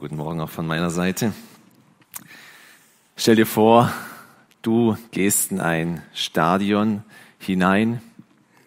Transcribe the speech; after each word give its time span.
guten 0.00 0.16
Morgen 0.16 0.40
auch 0.40 0.48
von 0.48 0.66
meiner 0.66 0.88
Seite. 0.88 1.34
Stell 3.16 3.36
dir 3.36 3.44
vor, 3.44 3.92
du 4.62 4.96
gehst 5.10 5.52
in 5.52 5.60
ein 5.60 6.00
Stadion 6.14 7.02
hinein. 7.38 8.00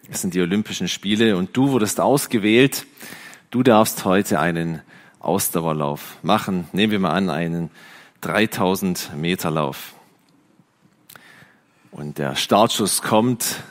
Es 0.08 0.20
sind 0.20 0.34
die 0.34 0.40
Olympischen 0.40 0.86
Spiele 0.86 1.36
und 1.36 1.56
du 1.56 1.70
wurdest 1.72 1.98
ausgewählt. 1.98 2.86
Du 3.50 3.64
darfst 3.64 4.04
heute 4.04 4.38
einen 4.38 4.80
Ausdauerlauf 5.18 6.18
machen. 6.22 6.68
Nehmen 6.72 6.92
wir 6.92 7.00
mal 7.00 7.10
an, 7.10 7.28
einen 7.28 7.70
3000 8.20 9.16
Meter 9.16 9.50
Lauf. 9.50 9.94
Und 11.90 12.18
der 12.18 12.36
Startschuss 12.36 13.02
kommt. 13.02 13.64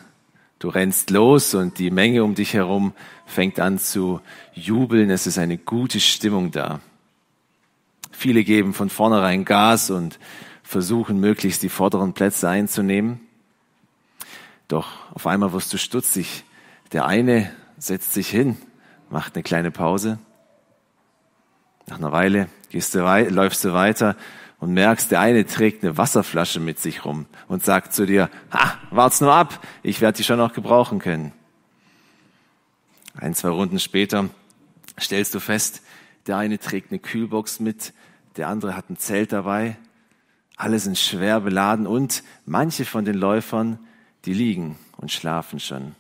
Du 0.60 0.68
rennst 0.68 1.12
los 1.12 1.54
und 1.54 1.80
die 1.80 1.92
Menge 1.92 2.26
um 2.26 2.36
dich 2.36 2.56
herum 2.56 2.92
fängt 3.26 3.62
an 3.62 3.80
zu 3.80 4.20
jubeln. 4.54 5.10
Es 5.10 5.28
ist 5.28 5.38
eine 5.38 5.58
gute 5.58 6.02
Stimmung 6.02 6.52
da. 6.52 6.82
Viele 8.14 8.44
geben 8.44 8.74
von 8.74 8.90
vornherein 8.90 9.44
Gas 9.44 9.90
und 9.90 10.20
versuchen 10.62 11.20
möglichst 11.20 11.62
die 11.64 11.70
vorderen 11.70 12.14
Plätze 12.14 12.48
einzunehmen. 12.48 13.20
Doch 14.68 14.88
auf 15.14 15.28
einmal 15.28 15.52
wirst 15.52 15.74
du 15.74 15.78
stutzig. 15.78 16.46
Der 16.94 17.06
eine 17.06 17.52
setzt 17.78 18.14
sich 18.14 18.30
hin, 18.30 18.56
macht 19.10 19.36
eine 19.36 19.44
kleine 19.44 19.72
Pause. 19.72 20.20
Nach 21.88 21.98
einer 21.98 22.12
Weile 22.12 22.48
gehst 22.70 22.96
du, 22.96 23.00
läufst 23.30 23.66
du 23.66 23.74
weiter 23.74 24.16
und 24.60 24.74
merkst, 24.74 25.12
der 25.12 25.20
eine 25.20 25.46
trägt 25.46 25.84
eine 25.84 25.98
Wasserflasche 25.98 26.60
mit 26.62 26.80
sich 26.80 27.04
rum 27.04 27.26
und 27.50 27.66
sagt 27.66 27.94
zu 27.94 28.06
dir, 28.06 28.30
ha, 28.52 28.78
wart's 28.92 29.20
nur 29.20 29.34
ab, 29.34 29.60
ich 29.82 30.00
werde 30.00 30.18
die 30.18 30.24
schon 30.24 30.38
noch 30.38 30.54
gebrauchen 30.54 31.00
können. 31.00 31.34
Ein, 33.16 33.36
zwei 33.36 33.50
Runden 33.50 33.80
später 33.80 34.30
stellst 34.98 35.36
du 35.36 35.40
fest, 35.40 35.82
der 36.28 36.38
eine 36.38 36.58
trägt 36.60 36.92
eine 36.92 37.00
Kühlbox 37.00 37.60
mit, 37.60 37.94
der 38.36 38.48
andere 38.48 38.76
hat 38.76 38.90
ein 38.90 38.98
Zelt 38.98 39.32
dabei. 39.32 39.78
Alle 40.56 40.80
sind 40.80 40.98
schwer 40.98 41.42
beladen 41.42 41.88
und 41.88 42.24
manche 42.46 42.86
von 42.86 43.06
den 43.06 43.16
Läufern, 43.16 43.80
die 44.26 44.34
liegen 44.34 44.78
und 44.98 45.12
schlafen 45.12 45.60
schon. 45.60 45.96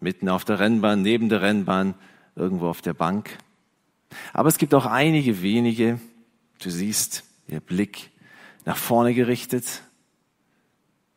Mitten 0.00 0.28
auf 0.28 0.44
der 0.44 0.58
Rennbahn, 0.58 1.02
neben 1.02 1.28
der 1.28 1.42
Rennbahn, 1.42 1.94
irgendwo 2.34 2.68
auf 2.68 2.82
der 2.82 2.94
Bank. 2.94 3.38
Aber 4.32 4.48
es 4.48 4.58
gibt 4.58 4.74
auch 4.74 4.86
einige 4.86 5.42
wenige, 5.42 6.00
du 6.60 6.70
siehst, 6.70 7.24
ihr 7.48 7.60
Blick 7.60 8.10
nach 8.64 8.76
vorne 8.76 9.14
gerichtet, 9.14 9.82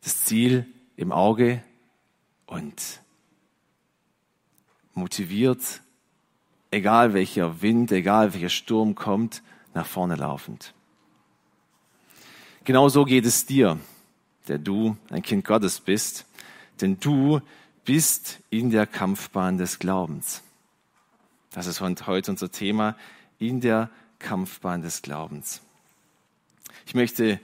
das 0.02 0.24
Ziel 0.24 0.66
im 0.96 1.12
Auge 1.12 1.62
und 2.46 3.00
motiviert, 4.94 5.82
egal 6.70 7.14
welcher 7.14 7.62
Wind, 7.62 7.92
egal 7.92 8.32
welcher 8.34 8.48
Sturm 8.48 8.94
kommt, 8.94 9.42
nach 9.74 9.86
vorne 9.86 10.16
laufend. 10.16 10.74
Genau 12.64 12.88
so 12.88 13.04
geht 13.04 13.24
es 13.24 13.46
dir, 13.46 13.78
der 14.48 14.58
du 14.58 14.96
ein 15.10 15.22
Kind 15.22 15.44
Gottes 15.44 15.80
bist, 15.80 16.26
denn 16.80 16.98
du 17.00 17.40
bist 17.84 18.40
in 18.50 18.70
der 18.70 18.86
Kampfbahn 18.86 19.58
des 19.58 19.78
Glaubens. 19.78 20.42
Das 21.52 21.66
ist 21.66 21.80
heute 21.80 22.30
unser 22.30 22.50
Thema, 22.50 22.96
in 23.38 23.60
der 23.60 23.90
Kampfbahn 24.18 24.82
des 24.82 25.02
Glaubens. 25.02 25.62
Ich 26.86 26.94
möchte 26.94 27.40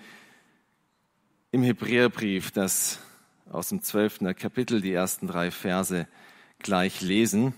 im 1.50 1.62
Hebräerbrief, 1.62 2.50
das 2.50 3.00
aus 3.50 3.70
dem 3.70 3.82
zwölften 3.82 4.34
Kapitel, 4.36 4.80
die 4.80 4.92
ersten 4.92 5.26
drei 5.26 5.50
Verse 5.50 6.06
gleich 6.58 7.00
lesen. 7.00 7.54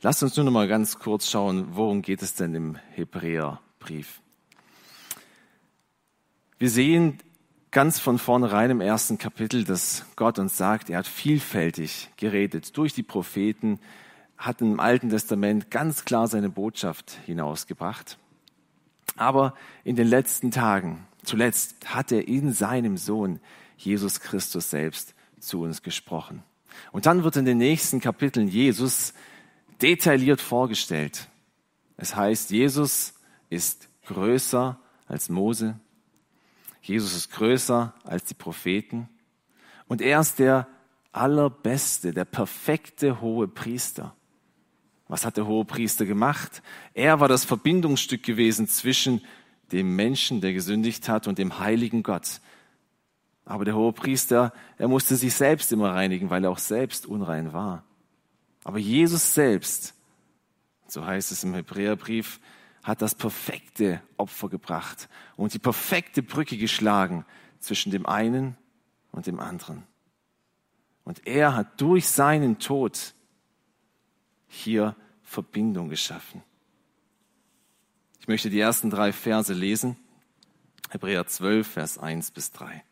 Lasst 0.00 0.22
uns 0.22 0.36
nur 0.36 0.44
noch 0.44 0.52
mal 0.52 0.68
ganz 0.68 1.00
kurz 1.00 1.28
schauen, 1.28 1.70
worum 1.72 2.02
geht 2.02 2.22
es 2.22 2.34
denn 2.34 2.54
im 2.54 2.76
Hebräerbrief? 2.92 4.20
Wir 6.56 6.70
sehen 6.70 7.18
ganz 7.72 7.98
von 7.98 8.18
vornherein 8.18 8.70
im 8.70 8.80
ersten 8.80 9.18
Kapitel, 9.18 9.64
dass 9.64 10.04
Gott 10.14 10.38
uns 10.38 10.56
sagt, 10.56 10.88
er 10.88 10.98
hat 10.98 11.08
vielfältig 11.08 12.10
geredet 12.16 12.76
durch 12.76 12.92
die 12.92 13.02
Propheten, 13.02 13.80
hat 14.36 14.60
im 14.60 14.78
Alten 14.78 15.10
Testament 15.10 15.68
ganz 15.72 16.04
klar 16.04 16.28
seine 16.28 16.48
Botschaft 16.48 17.18
hinausgebracht. 17.26 18.18
Aber 19.16 19.54
in 19.82 19.96
den 19.96 20.06
letzten 20.06 20.52
Tagen, 20.52 21.08
zuletzt, 21.24 21.92
hat 21.92 22.12
er 22.12 22.28
in 22.28 22.52
seinem 22.52 22.98
Sohn 22.98 23.40
Jesus 23.76 24.20
Christus 24.20 24.70
selbst 24.70 25.14
zu 25.40 25.62
uns 25.62 25.82
gesprochen. 25.82 26.44
Und 26.92 27.06
dann 27.06 27.24
wird 27.24 27.36
in 27.36 27.44
den 27.44 27.58
nächsten 27.58 28.00
Kapiteln 28.00 28.46
Jesus 28.46 29.12
detailliert 29.82 30.40
vorgestellt. 30.40 31.28
Es 31.96 32.14
heißt, 32.14 32.50
Jesus 32.50 33.14
ist 33.50 33.88
größer 34.06 34.78
als 35.06 35.28
Mose. 35.28 35.78
Jesus 36.82 37.14
ist 37.14 37.30
größer 37.32 37.94
als 38.04 38.24
die 38.24 38.34
Propheten. 38.34 39.08
Und 39.88 40.00
er 40.00 40.20
ist 40.20 40.38
der 40.38 40.66
allerbeste, 41.12 42.12
der 42.12 42.24
perfekte 42.24 43.20
hohe 43.20 43.48
Priester. 43.48 44.14
Was 45.08 45.24
hat 45.24 45.38
der 45.38 45.46
hohe 45.46 45.64
Priester 45.64 46.04
gemacht? 46.04 46.62
Er 46.94 47.18
war 47.20 47.28
das 47.28 47.44
Verbindungsstück 47.44 48.22
gewesen 48.22 48.68
zwischen 48.68 49.22
dem 49.72 49.96
Menschen, 49.96 50.40
der 50.40 50.52
gesündigt 50.52 51.08
hat, 51.08 51.26
und 51.26 51.38
dem 51.38 51.58
heiligen 51.58 52.02
Gott. 52.02 52.40
Aber 53.44 53.64
der 53.64 53.74
hohe 53.74 53.92
Priester, 53.92 54.52
er 54.76 54.88
musste 54.88 55.16
sich 55.16 55.34
selbst 55.34 55.72
immer 55.72 55.94
reinigen, 55.94 56.30
weil 56.30 56.44
er 56.44 56.50
auch 56.50 56.58
selbst 56.58 57.06
unrein 57.06 57.52
war. 57.54 57.84
Aber 58.68 58.76
Jesus 58.76 59.32
selbst, 59.32 59.94
so 60.88 61.02
heißt 61.02 61.32
es 61.32 61.42
im 61.42 61.54
Hebräerbrief, 61.54 62.38
hat 62.82 63.00
das 63.00 63.14
perfekte 63.14 64.02
Opfer 64.18 64.50
gebracht 64.50 65.08
und 65.38 65.54
die 65.54 65.58
perfekte 65.58 66.22
Brücke 66.22 66.58
geschlagen 66.58 67.24
zwischen 67.60 67.90
dem 67.92 68.04
einen 68.04 68.58
und 69.10 69.26
dem 69.26 69.40
anderen. 69.40 69.84
Und 71.04 71.26
er 71.26 71.54
hat 71.54 71.80
durch 71.80 72.10
seinen 72.10 72.58
Tod 72.58 73.14
hier 74.48 74.94
Verbindung 75.22 75.88
geschaffen. 75.88 76.42
Ich 78.20 78.28
möchte 78.28 78.50
die 78.50 78.60
ersten 78.60 78.90
drei 78.90 79.14
Verse 79.14 79.54
lesen. 79.54 79.96
Hebräer 80.90 81.26
12, 81.26 81.66
Vers 81.66 81.96
1 81.96 82.32
bis 82.32 82.52
3. 82.52 82.84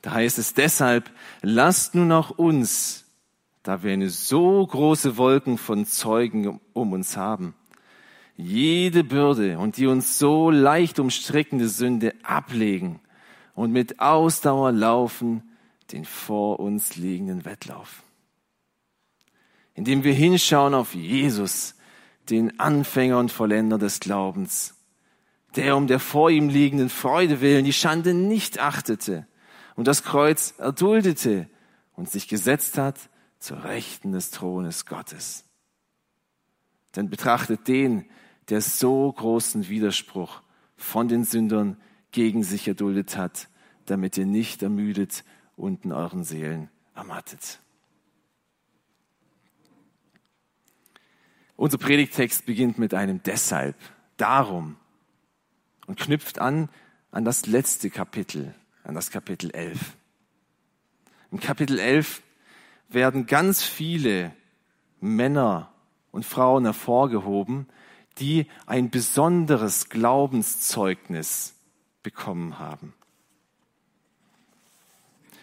Da 0.00 0.12
heißt 0.12 0.38
es 0.38 0.54
deshalb, 0.54 1.10
lasst 1.42 1.94
nun 1.94 2.10
auch 2.10 2.30
uns 2.30 3.04
da 3.68 3.82
wir 3.82 3.92
eine 3.92 4.08
so 4.08 4.66
große 4.66 5.18
Wolken 5.18 5.58
von 5.58 5.84
Zeugen 5.84 6.58
um 6.72 6.94
uns 6.94 7.18
haben, 7.18 7.52
jede 8.34 9.04
Bürde 9.04 9.58
und 9.58 9.76
die 9.76 9.86
uns 9.86 10.18
so 10.18 10.50
leicht 10.50 10.98
umstrickende 10.98 11.68
Sünde 11.68 12.14
ablegen 12.22 13.00
und 13.54 13.70
mit 13.70 14.00
Ausdauer 14.00 14.72
laufen 14.72 15.42
den 15.92 16.06
vor 16.06 16.60
uns 16.60 16.96
liegenden 16.96 17.44
Wettlauf. 17.44 18.04
Indem 19.74 20.02
wir 20.02 20.14
hinschauen 20.14 20.72
auf 20.72 20.94
Jesus, 20.94 21.74
den 22.30 22.58
Anfänger 22.58 23.18
und 23.18 23.30
Vollender 23.30 23.76
des 23.76 24.00
Glaubens, 24.00 24.76
der 25.56 25.76
um 25.76 25.88
der 25.88 26.00
vor 26.00 26.30
ihm 26.30 26.48
liegenden 26.48 26.88
Freude 26.88 27.42
willen 27.42 27.66
die 27.66 27.74
Schande 27.74 28.14
nicht 28.14 28.60
achtete 28.60 29.26
und 29.76 29.86
das 29.86 30.04
Kreuz 30.04 30.54
erduldete 30.56 31.50
und 31.96 32.08
sich 32.08 32.28
gesetzt 32.28 32.78
hat 32.78 33.10
zur 33.38 33.64
Rechten 33.64 34.12
des 34.12 34.30
Thrones 34.30 34.86
Gottes. 34.86 35.44
Denn 36.96 37.10
betrachtet 37.10 37.68
den, 37.68 38.08
der 38.48 38.60
so 38.60 39.12
großen 39.12 39.68
Widerspruch 39.68 40.42
von 40.76 41.08
den 41.08 41.24
Sündern 41.24 41.76
gegen 42.10 42.42
sich 42.42 42.66
erduldet 42.66 43.16
hat, 43.16 43.48
damit 43.86 44.16
ihr 44.16 44.26
nicht 44.26 44.62
ermüdet 44.62 45.24
und 45.56 45.84
in 45.84 45.92
euren 45.92 46.24
Seelen 46.24 46.70
ermattet. 46.94 47.60
Unser 51.56 51.78
Predigtext 51.78 52.46
beginnt 52.46 52.78
mit 52.78 52.94
einem 52.94 53.22
deshalb, 53.22 53.76
darum 54.16 54.76
und 55.86 55.98
knüpft 55.98 56.38
an 56.38 56.68
an 57.10 57.24
das 57.24 57.46
letzte 57.46 57.90
Kapitel, 57.90 58.54
an 58.84 58.94
das 58.94 59.10
Kapitel 59.10 59.50
11. 59.50 59.96
Im 61.30 61.40
Kapitel 61.40 61.78
11 61.78 62.22
werden 62.88 63.26
ganz 63.26 63.62
viele 63.62 64.32
Männer 65.00 65.72
und 66.10 66.24
Frauen 66.24 66.64
hervorgehoben, 66.64 67.66
die 68.18 68.46
ein 68.66 68.90
besonderes 68.90 69.88
Glaubenszeugnis 69.88 71.54
bekommen 72.02 72.58
haben. 72.58 72.94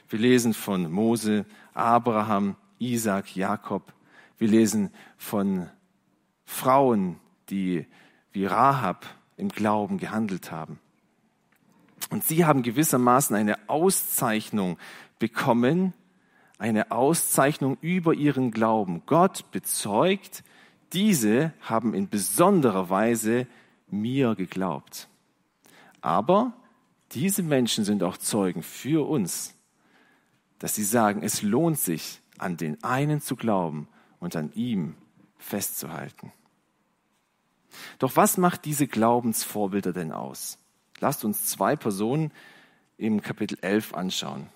Wir 0.10 0.20
lesen 0.20 0.54
von 0.54 0.92
Mose, 0.92 1.46
Abraham, 1.74 2.56
Isaac, 2.80 3.36
Jakob. 3.36 3.94
Wir 4.38 4.48
lesen 4.48 4.92
von 5.18 5.70
Frauen, 6.46 7.20
die 7.50 7.86
wie 8.32 8.46
Rahab 8.46 9.06
im 9.38 9.50
Glauben 9.50 9.98
gehandelt 9.98 10.52
haben. 10.52 10.80
Und 12.10 12.24
sie 12.24 12.46
haben 12.46 12.62
gewissermaßen 12.62 13.36
eine 13.36 13.58
Auszeichnung 13.68 14.78
bekommen 15.18 15.94
eine 16.58 16.92
Auszeichnung 16.92 17.78
über 17.82 18.14
ihren 18.14 18.52
Glauben. 18.52 19.04
Gott 19.06 19.52
bezeugt 19.52 20.44
diese 20.94 21.54
haben 21.62 21.94
in 21.94 22.10
besonderer 22.10 22.90
Weise 22.90 23.48
mir 23.90 24.36
geglaubt. 24.36 25.10
Aber 26.02 26.54
diese 27.12 27.44
Menschen 27.44 27.84
sind 27.84 28.04
auch 28.04 28.18
Zeugen 28.18 28.64
für 28.64 29.08
uns, 29.08 29.56
dass 30.60 30.76
sie 30.76 30.84
sagen, 30.84 31.22
es 31.24 31.42
lohnt 31.42 31.80
sich, 31.80 32.22
an 32.38 32.58
den 32.58 32.84
einen 32.84 33.22
zu 33.22 33.36
glauben 33.36 33.88
und 34.20 34.36
an 34.36 34.52
ihm 34.56 34.96
festzuhalten. 35.38 36.32
Doch 38.00 38.16
was 38.16 38.38
macht 38.38 38.66
diese 38.66 38.88
Glaubensvorbilder 38.88 39.94
denn 39.94 40.12
aus? 40.12 40.58
Lasst 41.00 41.26
uns 41.26 41.46
zwei 41.46 41.76
Personen 41.76 42.32
im 42.98 43.22
Kapitel 43.22 43.58
11 43.62 43.94
anschauen. 43.94 44.50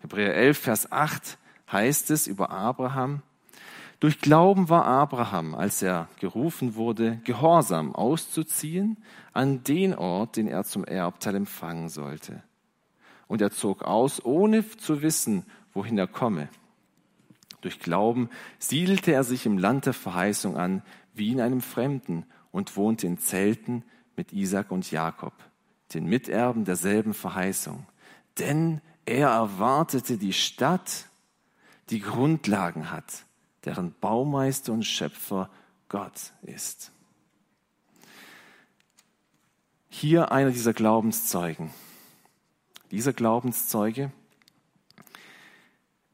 Hebräer 0.00 0.34
11, 0.34 0.58
Vers 0.58 0.92
8 0.92 1.38
heißt 1.70 2.10
es 2.10 2.26
über 2.26 2.50
Abraham, 2.50 3.22
durch 4.00 4.18
Glauben 4.18 4.70
war 4.70 4.86
Abraham, 4.86 5.54
als 5.54 5.82
er 5.82 6.08
gerufen 6.18 6.74
wurde, 6.74 7.20
gehorsam 7.24 7.94
auszuziehen 7.94 8.96
an 9.34 9.62
den 9.62 9.94
Ort, 9.94 10.36
den 10.36 10.48
er 10.48 10.64
zum 10.64 10.84
Erbteil 10.84 11.34
empfangen 11.34 11.90
sollte. 11.90 12.42
Und 13.28 13.42
er 13.42 13.50
zog 13.50 13.82
aus, 13.82 14.24
ohne 14.24 14.66
zu 14.66 15.02
wissen, 15.02 15.44
wohin 15.74 15.98
er 15.98 16.06
komme. 16.06 16.48
Durch 17.60 17.78
Glauben 17.78 18.30
siedelte 18.58 19.12
er 19.12 19.22
sich 19.22 19.44
im 19.44 19.58
Land 19.58 19.84
der 19.84 19.92
Verheißung 19.92 20.56
an, 20.56 20.82
wie 21.12 21.30
in 21.30 21.40
einem 21.40 21.60
Fremden, 21.60 22.24
und 22.52 22.76
wohnte 22.76 23.06
in 23.06 23.18
Zelten 23.18 23.84
mit 24.16 24.32
Isaac 24.32 24.72
und 24.72 24.90
Jakob, 24.90 25.34
den 25.94 26.06
Miterben 26.06 26.64
derselben 26.64 27.14
Verheißung. 27.14 27.86
Denn 28.38 28.80
er 29.10 29.28
erwartete 29.28 30.16
die 30.18 30.32
Stadt, 30.32 31.06
die 31.90 32.00
Grundlagen 32.00 32.92
hat, 32.92 33.24
deren 33.64 33.92
Baumeister 34.00 34.72
und 34.72 34.84
Schöpfer 34.84 35.50
Gott 35.88 36.32
ist. 36.42 36.92
Hier 39.88 40.30
einer 40.30 40.52
dieser 40.52 40.72
Glaubenszeugen. 40.72 41.70
Dieser 42.92 43.12
Glaubenszeuge, 43.12 44.12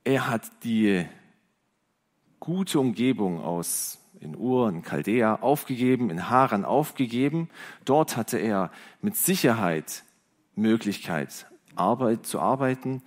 er 0.04 0.28
hat 0.28 0.50
die 0.64 1.06
gute 2.40 2.80
Umgebung 2.80 3.42
aus 3.42 3.98
in 4.20 4.34
Ur, 4.34 4.70
in 4.70 4.82
Chaldea 4.82 5.36
aufgegeben, 5.42 6.08
in 6.08 6.30
Haran 6.30 6.64
aufgegeben. 6.64 7.50
Dort 7.84 8.16
hatte 8.16 8.38
er 8.38 8.70
mit 9.02 9.16
Sicherheit 9.16 10.02
Möglichkeit, 10.54 11.46
Arbeit 11.76 12.26
zu 12.26 12.40
arbeiten. 12.40 13.02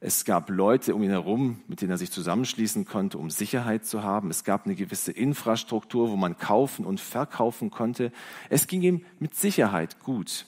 Es 0.00 0.24
gab 0.24 0.48
Leute 0.48 0.94
um 0.94 1.02
ihn 1.02 1.10
herum, 1.10 1.60
mit 1.68 1.82
denen 1.82 1.90
er 1.90 1.98
sich 1.98 2.10
zusammenschließen 2.10 2.86
konnte, 2.86 3.18
um 3.18 3.30
Sicherheit 3.30 3.84
zu 3.84 4.02
haben. 4.02 4.30
Es 4.30 4.44
gab 4.44 4.64
eine 4.64 4.74
gewisse 4.74 5.12
Infrastruktur, 5.12 6.10
wo 6.10 6.16
man 6.16 6.38
kaufen 6.38 6.86
und 6.86 7.00
verkaufen 7.00 7.70
konnte. 7.70 8.12
Es 8.48 8.66
ging 8.66 8.82
ihm 8.82 9.04
mit 9.18 9.34
Sicherheit 9.34 10.00
gut. 10.00 10.46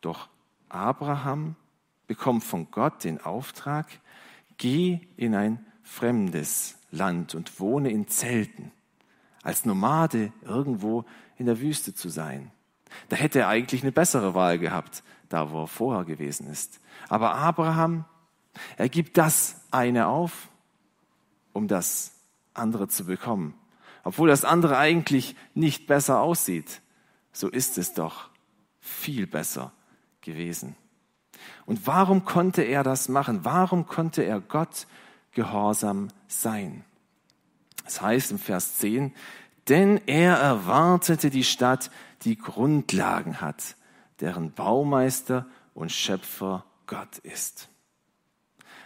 Doch 0.00 0.28
Abraham 0.68 1.54
bekommt 2.06 2.42
von 2.42 2.70
Gott 2.70 3.04
den 3.04 3.20
Auftrag, 3.20 3.86
geh 4.56 5.00
in 5.16 5.34
ein 5.34 5.64
fremdes 5.82 6.76
Land 6.90 7.34
und 7.34 7.60
wohne 7.60 7.90
in 7.90 8.08
Zelten 8.08 8.72
als 9.42 9.64
Nomade 9.64 10.32
irgendwo 10.42 11.04
in 11.36 11.46
der 11.46 11.60
Wüste 11.60 11.94
zu 11.94 12.08
sein. 12.08 12.50
Da 13.08 13.16
hätte 13.16 13.40
er 13.40 13.48
eigentlich 13.48 13.82
eine 13.82 13.92
bessere 13.92 14.34
Wahl 14.34 14.58
gehabt, 14.58 15.02
da 15.28 15.50
wo 15.50 15.62
er 15.62 15.66
vorher 15.66 16.04
gewesen 16.04 16.48
ist. 16.48 16.80
Aber 17.08 17.34
Abraham, 17.34 18.04
er 18.76 18.88
gibt 18.88 19.18
das 19.18 19.60
eine 19.70 20.06
auf, 20.06 20.48
um 21.52 21.68
das 21.68 22.12
andere 22.54 22.88
zu 22.88 23.06
bekommen. 23.06 23.54
Obwohl 24.04 24.28
das 24.28 24.44
andere 24.44 24.78
eigentlich 24.78 25.36
nicht 25.54 25.86
besser 25.86 26.20
aussieht, 26.20 26.80
so 27.32 27.48
ist 27.48 27.78
es 27.78 27.94
doch 27.94 28.30
viel 28.80 29.26
besser 29.26 29.72
gewesen. 30.20 30.76
Und 31.66 31.86
warum 31.86 32.24
konnte 32.24 32.62
er 32.62 32.82
das 32.82 33.08
machen? 33.08 33.44
Warum 33.44 33.86
konnte 33.86 34.22
er 34.22 34.40
Gott 34.40 34.86
gehorsam 35.32 36.08
sein? 36.26 36.84
Es 37.86 38.00
heißt 38.00 38.30
im 38.32 38.38
Vers 38.38 38.78
10, 38.78 39.14
denn 39.68 40.00
er 40.06 40.36
erwartete 40.36 41.30
die 41.30 41.44
Stadt, 41.44 41.90
die 42.22 42.36
Grundlagen 42.36 43.40
hat, 43.40 43.76
deren 44.20 44.52
Baumeister 44.52 45.46
und 45.74 45.92
Schöpfer 45.92 46.64
Gott 46.86 47.18
ist. 47.18 47.68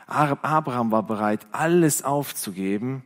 Abraham 0.07 0.91
war 0.91 1.05
bereit, 1.05 1.47
alles 1.53 2.03
aufzugeben, 2.03 3.05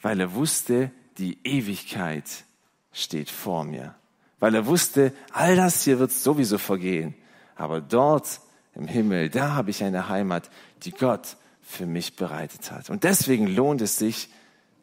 weil 0.00 0.20
er 0.20 0.34
wusste, 0.34 0.90
die 1.18 1.38
Ewigkeit 1.44 2.44
steht 2.92 3.30
vor 3.30 3.64
mir. 3.64 3.94
Weil 4.40 4.54
er 4.54 4.66
wusste, 4.66 5.12
all 5.32 5.56
das 5.56 5.82
hier 5.82 5.98
wird 5.98 6.12
sowieso 6.12 6.58
vergehen. 6.58 7.14
Aber 7.56 7.80
dort 7.80 8.40
im 8.74 8.86
Himmel, 8.86 9.28
da 9.28 9.54
habe 9.54 9.70
ich 9.70 9.82
eine 9.82 10.08
Heimat, 10.08 10.50
die 10.82 10.92
Gott 10.92 11.36
für 11.60 11.86
mich 11.86 12.16
bereitet 12.16 12.70
hat. 12.70 12.90
Und 12.90 13.04
deswegen 13.04 13.46
lohnt 13.46 13.82
es 13.82 13.96
sich, 13.98 14.30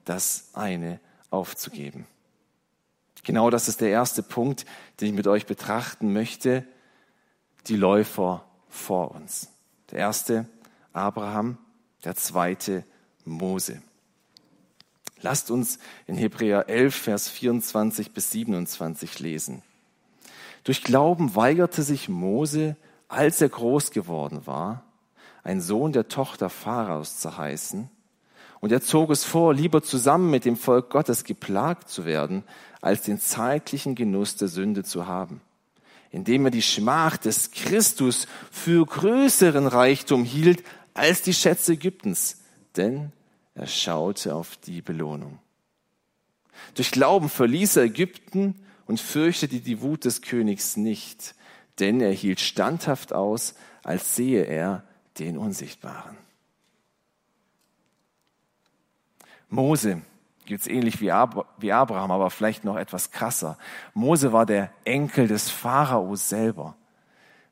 das 0.04 0.50
eine 0.54 1.00
aufzugeben. 1.32 2.06
Genau 3.26 3.50
das 3.50 3.68
ist 3.68 3.82
der 3.82 3.90
erste 3.90 4.22
Punkt, 4.22 4.66
den 5.02 5.10
ich 5.10 5.14
mit 5.14 5.28
euch 5.28 5.48
betrachten 5.48 6.14
möchte. 6.14 6.64
Die 7.68 7.76
Läufer 7.76 8.46
vor 8.70 9.12
uns. 9.12 9.50
Der 9.90 10.00
erste 10.00 10.48
Abraham, 10.94 11.58
der 12.04 12.16
zweite 12.16 12.86
Mose. 13.26 13.82
Lasst 15.22 15.50
uns 15.50 15.80
in 16.06 16.16
Hebräer 16.16 16.70
11, 16.70 16.96
Vers 16.96 17.28
24 17.30 18.12
bis 18.12 18.30
27 18.30 19.20
lesen. 19.20 19.64
Durch 20.64 20.84
Glauben 20.84 21.36
weigerte 21.36 21.82
sich 21.82 22.10
Mose, 22.10 22.76
als 23.08 23.42
er 23.42 23.50
groß 23.50 23.90
geworden 23.90 24.46
war, 24.46 24.84
ein 25.44 25.62
Sohn 25.62 25.94
der 25.94 26.10
Tochter 26.10 26.50
Pharaos 26.50 27.20
zu 27.20 27.38
heißen, 27.38 27.90
und 28.66 28.72
er 28.72 28.82
zog 28.82 29.12
es 29.12 29.24
vor, 29.24 29.54
lieber 29.54 29.84
zusammen 29.84 30.32
mit 30.32 30.44
dem 30.44 30.56
Volk 30.56 30.90
Gottes 30.90 31.24
geplagt 31.24 31.88
zu 31.88 32.04
werden, 32.04 32.44
als 32.86 33.02
den 33.02 33.20
zeitlichen 33.20 33.96
Genuss 33.96 34.36
der 34.36 34.48
Sünde 34.48 34.84
zu 34.84 35.08
haben. 35.08 35.42
Indem 36.12 36.46
er 36.46 36.52
die 36.52 36.62
Schmach 36.62 37.18
des 37.18 37.50
Christus 37.50 38.28
für 38.52 38.86
größeren 38.86 39.66
Reichtum 39.66 40.24
hielt 40.24 40.64
als 40.94 41.24
die 41.24 41.34
Schätze 41.34 41.74
Ägyptens, 41.74 42.44
denn 42.78 43.12
er 43.56 43.66
schaute 43.66 44.36
auf 44.36 44.56
die 44.58 44.84
Belohnung. 44.84 45.40
Durch 46.76 46.92
Glauben 46.92 47.28
verließ 47.28 47.78
er 47.78 47.86
Ägypten 47.86 48.54
und 48.86 49.00
fürchtete 49.00 49.62
die 49.62 49.82
Wut 49.82 50.06
des 50.06 50.22
Königs 50.22 50.78
nicht, 50.78 51.34
denn 51.80 52.00
er 52.02 52.12
hielt 52.12 52.40
standhaft 52.40 53.14
aus, 53.14 53.56
als 53.82 54.16
sehe 54.16 54.44
er 54.44 54.84
den 55.18 55.40
Unsichtbaren. 55.40 56.18
Mose 59.50 60.04
gibt 60.46 60.62
es 60.62 60.68
ähnlich 60.68 61.02
wie, 61.02 61.12
Abraham, 61.12 62.12
aber 62.12 62.30
vielleicht 62.30 62.64
noch 62.64 62.78
etwas 62.78 63.12
krasser. 63.12 63.58
Mose 63.94 64.32
war 64.32 64.46
der 64.46 64.72
Enkel 64.84 65.28
des 65.28 65.50
Pharaos 65.50 66.30
selber. 66.30 66.76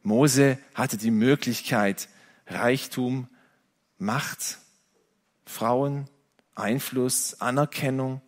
Mose 0.04 0.58
hatte 0.76 0.98
die 0.98 1.12
Möglichkeit, 1.12 2.10
Reichtum, 2.48 3.28
Macht, 3.98 4.60
Frauen, 5.46 6.10
Einfluss, 6.56 7.40
Anerkennung, 7.42 8.22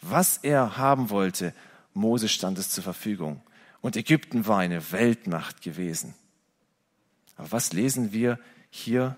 was 0.00 0.38
er 0.38 0.76
haben 0.76 1.10
wollte, 1.10 1.54
Mose 1.92 2.28
stand 2.28 2.58
es 2.58 2.70
zur 2.70 2.84
Verfügung. 2.84 3.42
Und 3.80 3.96
Ägypten 3.96 4.46
war 4.46 4.58
eine 4.58 4.92
Weltmacht 4.92 5.62
gewesen. 5.62 6.14
Aber 7.36 7.52
was 7.52 7.72
lesen 7.72 8.12
wir 8.12 8.38
hier 8.70 9.16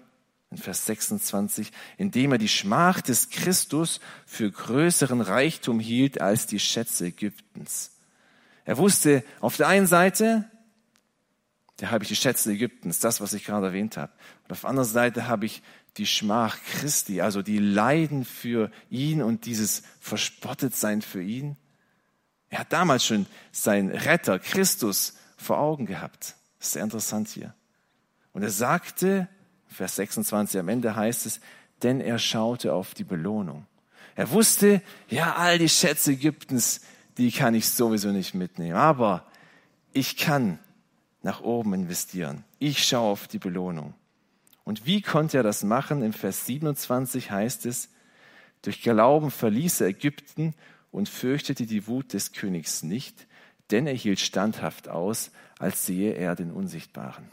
in 0.53 0.59
Vers 0.59 0.85
26, 0.85 1.73
indem 1.97 2.33
er 2.33 2.39
die 2.39 2.49
Schmach 2.49 3.01
des 3.01 3.31
Christus 3.31 4.01
für 4.27 4.51
größeren 4.51 5.23
Reichtum 5.23 5.81
hielt 5.81 6.21
als 6.21 6.47
die 6.47 6.61
Schätze 6.61 7.07
Ägyptens. 7.07 7.93
Er 8.67 8.77
wusste 8.77 9.25
auf 9.41 9.57
der 9.57 9.69
einen 9.69 9.87
Seite, 9.87 10.45
da 11.79 11.91
habe 11.91 12.05
ich 12.05 12.09
die 12.09 12.17
Schätze 12.17 12.53
Ägyptens, 12.53 13.01
das, 13.01 13.23
was 13.23 13.33
ich 13.33 13.45
gerade 13.45 13.69
erwähnt 13.69 13.97
habe. 13.97 14.13
Und 14.45 14.53
auf 14.53 14.61
der 14.61 14.71
anderen 14.71 14.89
Seite 14.89 15.27
habe 15.27 15.47
ich 15.47 15.63
die 15.97 16.07
Schmach 16.07 16.59
Christi, 16.63 17.23
also 17.23 17.41
die 17.41 17.59
Leiden 17.59 18.27
für 18.27 18.71
ihn 18.91 19.23
und 19.23 19.47
dieses 19.47 19.83
Verspottetsein 20.01 21.01
für 21.01 21.23
ihn. 21.23 21.57
Er 22.51 22.61
hat 22.61 22.75
damals 22.75 23.07
schon 23.07 23.25
seinen 23.53 23.91
Retter 23.91 24.39
Christus 24.39 25.17
vor 25.39 25.59
Augen 25.59 25.87
gehabt. 25.87 26.37
Das 26.59 26.69
ist 26.69 26.73
sehr 26.75 26.85
interessant 26.85 27.29
hier. 27.29 27.55
Und 28.35 28.43
er 28.43 28.51
sagte, 28.51 29.29
Vers 29.73 29.97
26 29.97 30.61
am 30.61 30.69
Ende 30.69 30.95
heißt 30.95 31.27
es, 31.27 31.41
denn 31.83 32.01
er 32.01 32.19
schaute 32.19 32.73
auf 32.73 32.95
die 32.95 33.05
Belohnung. 33.05 33.67
Er 34.15 34.31
wusste, 34.31 34.83
ja, 35.09 35.35
all 35.37 35.59
die 35.59 35.69
Schätze 35.69 36.13
Ägyptens, 36.13 36.83
die 37.19 37.31
kann 37.31 37.55
ich 37.55 37.69
sowieso 37.69 38.11
nicht 38.11 38.35
mitnehmen. 38.35 38.77
Aber 38.77 39.27
ich 39.93 40.17
kann 40.17 40.59
nach 41.23 41.41
oben 41.41 41.75
investieren. 41.75 42.45
Ich 42.59 42.85
schaue 42.85 43.11
auf 43.11 43.29
die 43.29 43.39
Belohnung. 43.39 43.95
Und 44.65 44.87
wie 44.87 45.03
konnte 45.03 45.39
er 45.39 45.43
das 45.43 45.63
machen? 45.63 46.03
Im 46.03 46.13
Vers 46.13 46.47
27 46.47 47.31
heißt 47.31 47.67
es, 47.67 47.89
Durch 48.63 48.83
Glauben 48.83 49.31
verließ 49.31 49.81
er 49.81 49.89
Ägypten 49.89 50.55
und 50.91 51.09
fürchtete 51.09 51.67
die 51.67 51.87
Wut 51.87 52.13
des 52.13 52.33
Königs 52.33 52.83
nicht, 52.83 53.27
denn 53.71 53.87
er 53.87 53.95
hielt 53.95 54.21
standhaft 54.21 54.89
aus, 54.89 55.31
als 55.59 55.87
sehe 55.87 56.13
er 56.13 56.37
den 56.37 56.53
Unsichtbaren. 56.53 57.31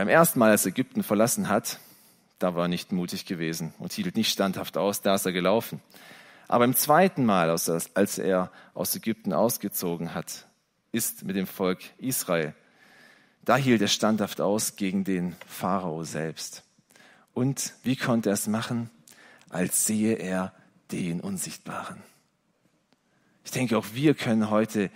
Beim 0.00 0.08
ersten 0.08 0.38
Mal, 0.38 0.50
als 0.50 0.64
er 0.64 0.70
Ägypten 0.70 1.02
verlassen 1.02 1.50
hat, 1.50 1.78
da 2.38 2.54
war 2.54 2.64
er 2.64 2.68
nicht 2.68 2.90
mutig 2.90 3.26
gewesen 3.26 3.74
und 3.78 3.92
hielt 3.92 4.16
nicht 4.16 4.32
standhaft 4.32 4.78
aus, 4.78 5.02
da 5.02 5.14
ist 5.14 5.26
er 5.26 5.32
gelaufen. 5.32 5.82
Aber 6.48 6.64
im 6.64 6.74
zweiten 6.74 7.26
Mal, 7.26 7.50
als 7.50 7.68
er 8.16 8.50
aus 8.72 8.96
Ägypten 8.96 9.34
ausgezogen 9.34 10.14
hat, 10.14 10.46
ist 10.90 11.24
mit 11.24 11.36
dem 11.36 11.46
Volk 11.46 11.80
Israel, 11.98 12.54
da 13.44 13.56
hielt 13.56 13.82
er 13.82 13.88
standhaft 13.88 14.40
aus 14.40 14.76
gegen 14.76 15.04
den 15.04 15.36
Pharao 15.46 16.02
selbst. 16.02 16.64
Und 17.34 17.74
wie 17.82 17.96
konnte 17.96 18.30
er 18.30 18.34
es 18.34 18.46
machen? 18.46 18.88
Als 19.50 19.84
sehe 19.84 20.14
er 20.14 20.54
den 20.92 21.20
Unsichtbaren. 21.20 22.02
Ich 23.44 23.50
denke, 23.50 23.76
auch 23.76 23.88
wir 23.92 24.14
können 24.14 24.48
heute 24.48 24.90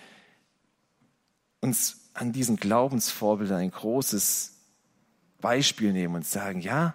uns 1.60 2.08
an 2.14 2.32
diesen 2.32 2.56
Glaubensvorbildern 2.56 3.58
ein 3.58 3.70
großes 3.70 4.53
Beispiel 5.44 5.92
nehmen 5.92 6.14
und 6.14 6.26
sagen, 6.26 6.60
ja, 6.62 6.94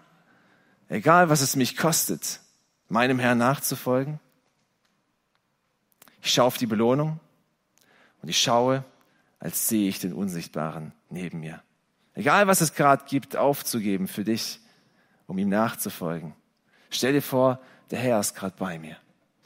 egal 0.88 1.30
was 1.30 1.42
es 1.42 1.56
mich 1.56 1.78
kostet, 1.78 2.40
meinem 2.88 3.20
Herrn 3.20 3.38
nachzufolgen, 3.38 4.20
ich 6.24 6.34
schaue 6.34 6.48
auf 6.48 6.58
die 6.58 6.66
Belohnung 6.66 7.20
und 8.24 8.30
ich 8.30 8.42
schaue, 8.42 8.84
als 9.38 9.70
sehe 9.70 9.88
ich 9.88 10.00
den 10.00 10.14
Unsichtbaren 10.14 10.94
neben 11.12 11.42
mir. 11.42 11.62
Egal 12.16 12.48
was 12.48 12.62
es 12.62 12.74
gerade 12.74 13.06
gibt, 13.06 13.38
aufzugeben 13.38 14.08
für 14.08 14.24
dich, 14.24 14.60
um 15.28 15.38
ihm 15.38 15.50
nachzufolgen. 15.50 16.34
Stell 16.90 17.14
dir 17.14 17.22
vor, 17.22 17.62
der 17.92 18.00
Herr 18.00 18.20
ist 18.20 18.34
gerade 18.34 18.56
bei 18.58 18.80
mir. 18.80 18.98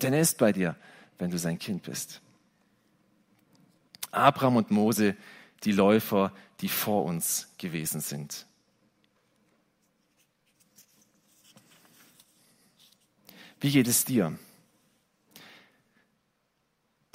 Denn 0.02 0.14
er 0.14 0.22
ist 0.22 0.38
bei 0.38 0.54
dir, 0.54 0.78
wenn 1.18 1.30
du 1.30 1.38
sein 1.38 1.60
Kind 1.60 1.84
bist. 1.84 2.22
Abraham 4.12 4.56
und 4.56 4.72
Mose, 4.72 5.18
die 5.66 5.74
Läufer, 5.74 6.32
die 6.62 6.70
vor 6.70 7.04
uns 7.04 7.50
gewesen 7.58 8.00
sind. 8.00 8.46
Wie 13.64 13.72
geht 13.72 13.88
es 13.88 14.04
dir? 14.04 14.38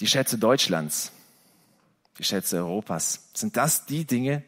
Die 0.01 0.07
Schätze 0.07 0.39
Deutschlands, 0.39 1.13
die 2.17 2.25
Schätze 2.25 2.57
Europas, 2.57 3.29
sind 3.35 3.59
das 3.59 3.85
die 3.85 4.07
Dinge, 4.07 4.43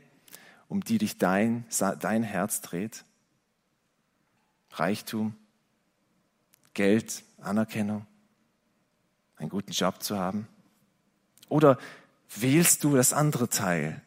um 0.67 0.83
die 0.83 0.97
dich 0.97 1.19
dein, 1.19 1.67
dein 2.01 2.23
Herz 2.23 2.63
dreht? 2.63 3.05
Reichtum, 4.71 5.37
Geld, 6.73 7.23
Anerkennung, 7.43 8.07
einen 9.37 9.51
guten 9.51 9.73
Job 9.73 10.03
zu 10.03 10.19
haben? 10.19 10.49
Oder 11.51 11.79
wählst 12.35 12.83
du 12.83 12.97
das 12.97 13.13
andere 13.13 13.51
Teil, 13.51 14.01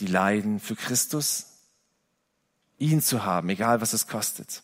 die 0.00 0.06
Leiden 0.06 0.60
für 0.60 0.76
Christus, 0.76 1.46
ihn 2.76 3.00
zu 3.00 3.24
haben, 3.24 3.48
egal 3.48 3.80
was 3.80 3.94
es 3.94 4.06
kostet? 4.06 4.62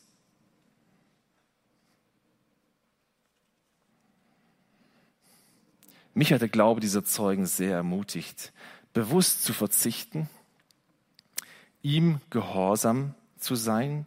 Mich 6.16 6.32
hat 6.32 6.40
der 6.40 6.48
Glaube 6.48 6.80
dieser 6.80 7.04
Zeugen 7.04 7.44
sehr 7.44 7.74
ermutigt, 7.74 8.54
bewusst 8.94 9.44
zu 9.44 9.52
verzichten, 9.52 10.30
ihm 11.82 12.22
gehorsam 12.30 13.14
zu 13.38 13.54
sein 13.54 14.06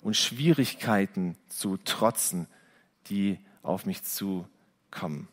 und 0.00 0.16
Schwierigkeiten 0.16 1.36
zu 1.50 1.76
trotzen, 1.76 2.46
die 3.08 3.38
auf 3.62 3.84
mich 3.84 4.04
zukommen. 4.04 5.28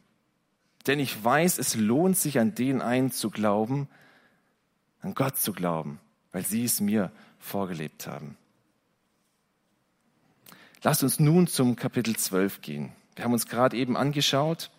Denn 0.86 1.00
ich 1.00 1.24
weiß, 1.24 1.60
es 1.60 1.76
lohnt 1.76 2.18
sich, 2.18 2.40
an 2.40 2.54
den 2.54 2.82
einen 2.82 3.10
zu 3.10 3.30
glauben, 3.30 3.88
an 5.00 5.14
Gott 5.14 5.38
zu 5.38 5.54
glauben, 5.54 5.98
weil 6.34 6.46
sie 6.46 6.66
es 6.66 6.82
mir 6.82 7.10
vorgelebt 7.40 8.06
haben. 8.06 8.36
Lasst 10.84 11.04
uns 11.04 11.22
nun 11.22 11.48
zum 11.48 11.78
Kapitel 11.78 12.18
12 12.18 12.60
gehen. 12.60 12.92
Wir 13.16 13.24
haben 13.24 13.32
uns 13.32 13.48
gerade 13.48 13.78
eben 13.78 13.96
angeschaut, 13.96 14.72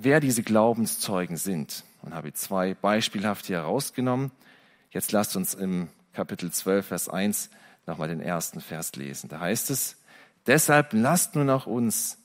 wer 0.00 0.20
diese 0.20 0.42
Glaubenszeugen 0.42 1.36
sind. 1.36 1.84
Und 2.02 2.14
habe 2.14 2.32
zwei 2.32 2.74
beispielhaft 2.74 3.46
hier 3.46 3.58
herausgenommen. 3.58 4.30
Jetzt 4.90 5.12
lasst 5.12 5.36
uns 5.36 5.54
im 5.54 5.88
Kapitel 6.12 6.50
12, 6.50 6.86
Vers 6.86 7.08
1 7.08 7.50
nochmal 7.86 8.08
den 8.08 8.20
ersten 8.20 8.60
Vers 8.60 8.94
lesen. 8.96 9.28
Da 9.28 9.40
heißt 9.40 9.70
es, 9.70 9.96
deshalb 10.46 10.92
lasst 10.92 11.34
nun 11.34 11.50
auch 11.50 11.66
uns, 11.66 12.18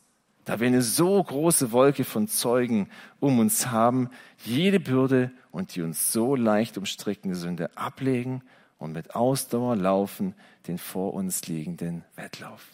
da 0.45 0.59
wir 0.59 0.67
eine 0.67 0.81
so 0.81 1.23
große 1.23 1.71
Wolke 1.71 2.03
von 2.03 2.27
Zeugen 2.27 2.89
um 3.19 3.39
uns 3.39 3.67
haben, 3.67 4.09
jede 4.43 4.79
Bürde 4.79 5.31
und 5.51 5.75
die 5.75 5.81
uns 5.81 6.11
so 6.11 6.35
leicht 6.35 6.77
umstrickende 6.77 7.35
Sünde 7.35 7.75
ablegen 7.75 8.43
und 8.77 8.91
mit 8.91 9.15
Ausdauer 9.15 9.75
laufen 9.75 10.35
den 10.67 10.77
vor 10.77 11.13
uns 11.13 11.47
liegenden 11.47 12.03
Wettlauf. 12.15 12.65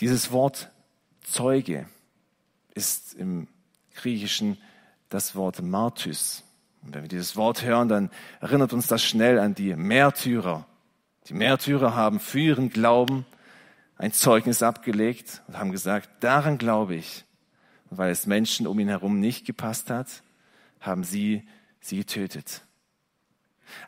Dieses 0.00 0.32
Wort 0.32 0.70
Zeuge 1.22 1.86
ist 2.74 3.14
im 3.14 3.48
Griechischen 3.94 4.56
das 5.10 5.34
Wort 5.34 5.60
Martys. 5.60 6.42
Und 6.82 6.94
wenn 6.94 7.02
wir 7.02 7.08
dieses 7.08 7.36
Wort 7.36 7.62
hören, 7.62 7.88
dann 7.88 8.10
erinnert 8.40 8.72
uns 8.72 8.86
das 8.86 9.04
schnell 9.04 9.38
an 9.38 9.54
die 9.54 9.76
Märtyrer. 9.76 10.66
Die 11.26 11.34
Märtyrer 11.34 11.94
haben 11.94 12.18
für 12.18 12.40
ihren 12.40 12.70
Glauben 12.70 13.26
ein 13.98 14.12
Zeugnis 14.12 14.62
abgelegt 14.62 15.42
und 15.46 15.58
haben 15.58 15.72
gesagt, 15.72 16.08
daran 16.20 16.56
glaube 16.56 16.94
ich. 16.94 17.26
Und 17.90 17.98
weil 17.98 18.10
es 18.10 18.26
Menschen 18.26 18.66
um 18.66 18.78
ihn 18.80 18.88
herum 18.88 19.20
nicht 19.20 19.44
gepasst 19.44 19.90
hat, 19.90 20.22
haben 20.80 21.04
sie 21.04 21.46
sie 21.80 21.98
getötet. 21.98 22.62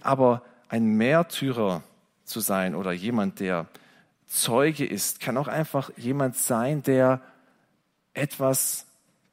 Aber 0.02 0.42
ein 0.68 0.84
Märtyrer 0.84 1.82
zu 2.24 2.40
sein 2.40 2.74
oder 2.74 2.92
jemand, 2.92 3.40
der 3.40 3.66
Zeuge 4.32 4.86
ist, 4.86 5.20
kann 5.20 5.36
auch 5.36 5.46
einfach 5.46 5.90
jemand 5.98 6.36
sein, 6.36 6.82
der 6.82 7.20
etwas 8.14 8.86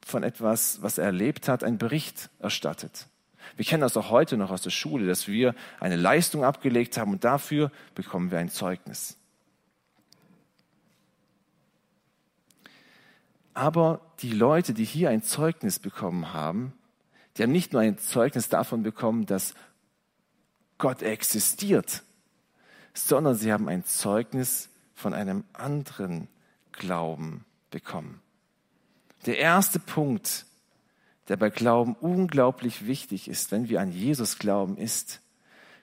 von 0.04 0.22
etwas, 0.22 0.82
was 0.82 0.98
er 0.98 1.06
erlebt 1.06 1.48
hat, 1.48 1.64
einen 1.64 1.78
Bericht 1.78 2.28
erstattet. 2.38 3.06
Wir 3.56 3.64
kennen 3.64 3.80
das 3.80 3.96
auch 3.96 4.10
heute 4.10 4.36
noch 4.36 4.50
aus 4.50 4.60
der 4.60 4.70
Schule, 4.70 5.06
dass 5.06 5.26
wir 5.26 5.54
eine 5.80 5.96
Leistung 5.96 6.44
abgelegt 6.44 6.98
haben 6.98 7.12
und 7.12 7.24
dafür 7.24 7.72
bekommen 7.94 8.30
wir 8.30 8.38
ein 8.38 8.50
Zeugnis. 8.50 9.16
Aber 13.54 14.02
die 14.20 14.32
Leute, 14.32 14.74
die 14.74 14.84
hier 14.84 15.08
ein 15.08 15.22
Zeugnis 15.22 15.78
bekommen 15.78 16.34
haben, 16.34 16.74
die 17.36 17.42
haben 17.42 17.52
nicht 17.52 17.72
nur 17.72 17.80
ein 17.80 17.96
Zeugnis 17.96 18.50
davon 18.50 18.82
bekommen, 18.82 19.24
dass 19.24 19.54
Gott 20.76 21.00
existiert, 21.00 22.02
sondern 22.92 23.34
sie 23.34 23.50
haben 23.50 23.68
ein 23.70 23.86
Zeugnis 23.86 24.69
von 25.00 25.14
einem 25.14 25.44
anderen 25.52 26.28
Glauben 26.72 27.44
bekommen. 27.70 28.20
Der 29.26 29.38
erste 29.38 29.78
Punkt, 29.78 30.46
der 31.28 31.36
bei 31.36 31.50
Glauben 31.50 31.94
unglaublich 31.94 32.86
wichtig 32.86 33.28
ist, 33.28 33.50
wenn 33.50 33.68
wir 33.68 33.80
an 33.80 33.92
Jesus 33.92 34.38
glauben, 34.38 34.76
ist 34.76 35.20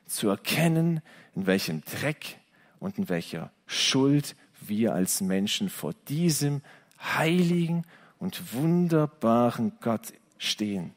zu 0.05 0.29
erkennen, 0.29 1.01
in 1.35 1.45
welchem 1.47 1.81
Dreck 1.81 2.37
und 2.79 2.97
in 2.97 3.09
welcher 3.09 3.51
Schuld 3.65 4.35
wir 4.61 4.93
als 4.93 5.21
Menschen 5.21 5.69
vor 5.69 5.93
diesem 6.07 6.61
heiligen 6.99 7.85
und 8.19 8.53
wunderbaren 8.53 9.73
Gott 9.81 10.13
stehen. 10.37 10.93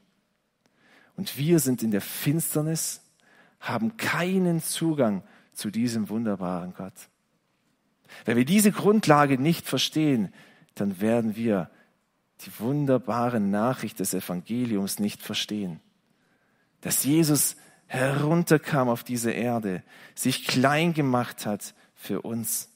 Und 1.16 1.36
wir 1.36 1.58
sind 1.58 1.82
in 1.82 1.90
der 1.90 2.00
Finsternis, 2.00 3.02
haben 3.60 3.96
keinen 3.96 4.62
Zugang 4.62 5.22
zu 5.52 5.70
diesem 5.70 6.08
wunderbaren 6.08 6.72
Gott. 6.74 6.94
Wenn 8.24 8.36
wir 8.36 8.44
diese 8.44 8.72
Grundlage 8.72 9.38
nicht 9.38 9.66
verstehen, 9.66 10.32
dann 10.74 11.00
werden 11.00 11.36
wir 11.36 11.70
die 12.44 12.50
wunderbare 12.58 13.40
Nachricht 13.40 14.00
des 14.00 14.14
Evangeliums 14.14 14.98
nicht 14.98 15.22
verstehen. 15.22 15.80
Dass 16.80 17.04
Jesus 17.04 17.56
herunterkam 17.86 18.88
auf 18.88 19.02
diese 19.02 19.32
Erde, 19.32 19.82
sich 20.14 20.46
klein 20.46 20.94
gemacht 20.94 21.44
hat 21.44 21.74
für 21.94 22.22
uns. 22.22 22.68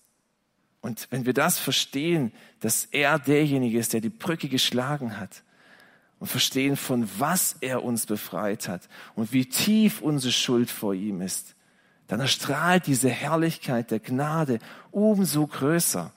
Und 0.81 1.07
wenn 1.11 1.25
wir 1.25 1.33
das 1.33 1.59
verstehen, 1.59 2.33
dass 2.61 2.87
er 2.87 3.19
derjenige 3.19 3.79
ist, 3.79 3.93
der 3.93 4.01
die 4.01 4.11
Brücke 4.11 4.49
geschlagen 4.49 5.19
hat, 5.19 5.45
und 6.25 6.29
verstehen, 6.29 6.77
von 6.77 7.09
was 7.19 7.57
er 7.61 7.85
uns 7.85 8.07
befreit 8.07 8.67
hat 8.67 8.89
und 9.15 9.33
wie 9.33 9.47
tief 9.47 10.01
unsere 10.01 10.33
Schuld 10.33 10.71
vor 10.71 10.95
ihm 10.95 11.21
ist, 11.21 11.55
dann 12.07 12.21
erstrahlt 12.21 12.87
diese 12.87 13.09
Herrlichkeit 13.09 13.91
der 13.91 14.01
Gnade 14.01 14.59
umso 14.91 15.47
größer. 15.47 16.13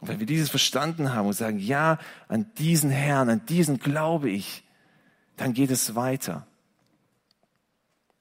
Und 0.00 0.08
wenn 0.08 0.18
wir 0.18 0.26
dieses 0.26 0.50
verstanden 0.50 1.14
haben 1.14 1.28
und 1.28 1.32
sagen, 1.32 1.60
ja, 1.60 1.98
an 2.26 2.52
diesen 2.58 2.90
Herrn, 2.90 3.28
an 3.28 3.46
diesen 3.46 3.78
glaube 3.78 4.30
ich, 4.30 4.64
dann 5.36 5.54
geht 5.54 5.70
es 5.70 5.94
weiter. 5.94 6.46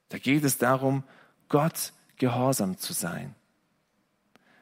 Da 0.10 0.20
geht 0.20 0.44
es 0.44 0.60
darum, 0.60 1.04
Gott 1.50 1.94
gehorsam 2.18 2.78
zu 2.78 2.94
sein. 2.94 3.34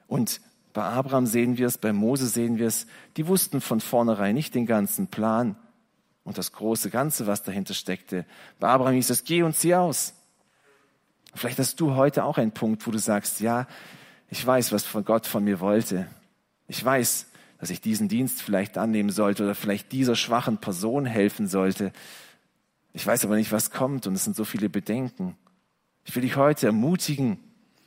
Und 0.07 0.39
bei 0.71 0.83
Abraham 0.83 1.25
sehen 1.25 1.57
wir 1.57 1.67
es, 1.67 1.77
bei 1.77 1.91
Mose 1.91 2.27
sehen 2.27 2.57
wir 2.57 2.67
es, 2.67 2.87
die 3.17 3.27
wussten 3.27 3.59
von 3.59 3.81
vornherein 3.81 4.33
nicht 4.33 4.55
den 4.55 4.65
ganzen 4.65 5.07
Plan 5.07 5.57
und 6.23 6.37
das 6.37 6.51
große 6.51 6.89
Ganze, 6.89 7.27
was 7.27 7.43
dahinter 7.43 7.73
steckte. 7.73 8.25
Bei 8.59 8.69
Abraham 8.69 8.93
hieß 8.93 9.09
es, 9.09 9.23
geh 9.23 9.43
und 9.43 9.55
zieh 9.55 9.75
aus. 9.75 10.13
Vielleicht 11.33 11.59
hast 11.59 11.79
du 11.79 11.95
heute 11.95 12.23
auch 12.23 12.37
einen 12.37 12.51
Punkt, 12.51 12.85
wo 12.85 12.91
du 12.91 12.99
sagst, 12.99 13.39
ja, 13.39 13.67
ich 14.29 14.45
weiß, 14.45 14.71
was 14.71 14.85
von 14.85 15.05
Gott 15.05 15.25
von 15.25 15.43
mir 15.43 15.59
wollte. 15.59 16.07
Ich 16.67 16.83
weiß, 16.83 17.27
dass 17.59 17.69
ich 17.69 17.81
diesen 17.81 18.07
Dienst 18.07 18.41
vielleicht 18.41 18.77
annehmen 18.77 19.09
sollte 19.09 19.43
oder 19.43 19.55
vielleicht 19.55 19.91
dieser 19.91 20.15
schwachen 20.15 20.59
Person 20.59 21.05
helfen 21.05 21.47
sollte. 21.47 21.91
Ich 22.93 23.05
weiß 23.05 23.25
aber 23.25 23.35
nicht, 23.35 23.51
was 23.51 23.71
kommt 23.71 24.07
und 24.07 24.13
es 24.13 24.23
sind 24.23 24.35
so 24.35 24.45
viele 24.45 24.69
Bedenken. 24.69 25.35
Ich 26.05 26.15
will 26.15 26.21
dich 26.21 26.37
heute 26.37 26.67
ermutigen, 26.67 27.37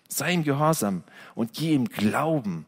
sei 0.08 0.32
ihm 0.32 0.44
gehorsam 0.44 1.04
und 1.34 1.54
geh 1.54 1.74
im 1.74 1.88
Glauben. 1.88 2.66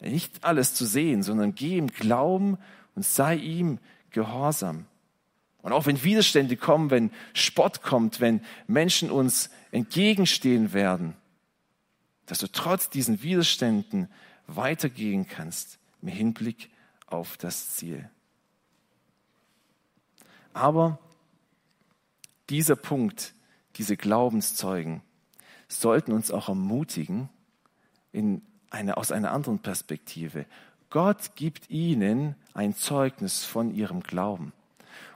Nicht 0.00 0.44
alles 0.44 0.74
zu 0.74 0.84
sehen, 0.84 1.22
sondern 1.22 1.54
geh 1.54 1.78
im 1.78 1.88
Glauben 1.88 2.58
und 2.94 3.04
sei 3.04 3.36
ihm 3.36 3.78
gehorsam. 4.14 4.86
Und 5.60 5.72
auch 5.72 5.86
wenn 5.86 6.02
Widerstände 6.02 6.56
kommen, 6.56 6.90
wenn 6.90 7.10
Spott 7.34 7.82
kommt, 7.82 8.20
wenn 8.20 8.40
Menschen 8.66 9.10
uns 9.10 9.50
entgegenstehen 9.70 10.72
werden, 10.72 11.14
dass 12.26 12.38
du 12.38 12.46
trotz 12.50 12.88
diesen 12.88 13.22
Widerständen 13.22 14.08
weitergehen 14.46 15.26
kannst 15.26 15.78
im 16.00 16.08
Hinblick 16.08 16.70
auf 17.06 17.36
das 17.36 17.76
Ziel. 17.76 18.08
Aber 20.52 20.98
dieser 22.50 22.76
Punkt, 22.76 23.34
diese 23.76 23.96
Glaubenszeugen, 23.96 25.02
sollten 25.68 26.12
uns 26.12 26.30
auch 26.30 26.48
ermutigen 26.48 27.28
in 28.12 28.42
eine, 28.70 28.96
aus 28.96 29.12
einer 29.12 29.32
anderen 29.32 29.58
Perspektive. 29.60 30.46
Gott 30.90 31.34
gibt 31.36 31.70
ihnen 31.70 32.36
ein 32.54 32.74
Zeugnis 32.74 33.44
von 33.44 33.74
ihrem 33.74 34.02
Glauben. 34.02 34.52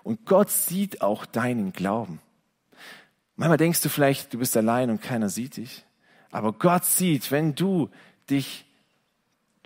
Und 0.02 0.26
Gott 0.26 0.50
sieht 0.50 1.00
auch 1.00 1.24
deinen 1.24 1.72
Glauben. 1.72 2.20
Manchmal 3.36 3.58
denkst 3.58 3.82
du 3.82 3.88
vielleicht, 3.88 4.34
du 4.34 4.38
bist 4.38 4.56
allein 4.56 4.90
und 4.90 5.00
keiner 5.00 5.28
sieht 5.28 5.56
dich. 5.56 5.84
Aber 6.30 6.52
Gott 6.52 6.84
sieht, 6.84 7.30
wenn 7.30 7.54
du 7.54 7.88
dich 8.28 8.66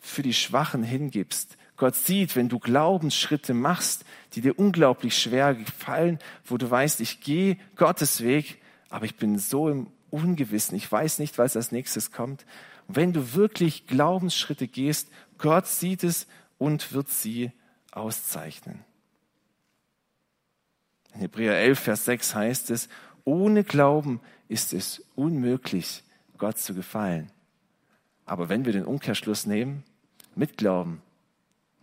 für 0.00 0.22
die 0.22 0.34
Schwachen 0.34 0.82
hingibst. 0.82 1.56
Gott 1.76 1.94
sieht, 1.94 2.36
wenn 2.36 2.48
du 2.48 2.58
Glaubensschritte 2.58 3.54
machst, 3.54 4.04
die 4.34 4.40
dir 4.40 4.58
unglaublich 4.58 5.18
schwer 5.18 5.54
gefallen, 5.54 6.18
wo 6.44 6.58
du 6.58 6.70
weißt, 6.70 7.00
ich 7.00 7.20
gehe 7.20 7.56
Gottes 7.76 8.22
Weg, 8.22 8.60
aber 8.90 9.06
ich 9.06 9.16
bin 9.16 9.38
so 9.38 9.68
im 9.68 9.86
Ungewissen. 10.10 10.76
Ich 10.76 10.90
weiß 10.92 11.18
nicht, 11.18 11.38
was 11.38 11.56
als 11.56 11.72
nächstes 11.72 12.12
kommt. 12.12 12.44
Und 12.86 12.96
wenn 12.96 13.12
du 13.12 13.34
wirklich 13.34 13.86
Glaubensschritte 13.86 14.68
gehst, 14.68 15.08
Gott 15.38 15.66
sieht 15.66 16.04
es 16.04 16.26
und 16.58 16.92
wird 16.92 17.08
sie 17.08 17.52
auszeichnen. 17.92 18.84
In 21.14 21.20
Hebräer 21.20 21.58
11, 21.58 21.78
Vers 21.78 22.04
6 22.06 22.34
heißt 22.34 22.70
es, 22.70 22.88
ohne 23.24 23.62
Glauben 23.64 24.20
ist 24.48 24.72
es 24.72 25.04
unmöglich, 25.14 26.02
Gott 26.38 26.58
zu 26.58 26.74
gefallen. 26.74 27.30
Aber 28.24 28.48
wenn 28.48 28.64
wir 28.64 28.72
den 28.72 28.84
Umkehrschluss 28.84 29.46
nehmen, 29.46 29.84
mit 30.34 30.56
Glauben, 30.56 31.02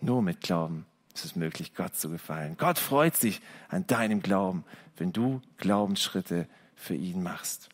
nur 0.02 0.22
mit 0.22 0.42
Glauben 0.42 0.86
ist 1.14 1.26
es 1.26 1.36
möglich, 1.36 1.76
Gott 1.76 1.96
zu 1.96 2.10
gefallen. 2.10 2.56
Gott 2.58 2.80
freut 2.80 3.16
sich 3.16 3.42
an 3.68 3.86
deinem 3.88 4.22
Glauben, 4.22 4.64
wenn 4.98 5.12
du 5.12 5.42
Glaubensschritte 5.58 6.48
für 6.76 6.96
ihn 6.96 7.24
machst. 7.24 7.70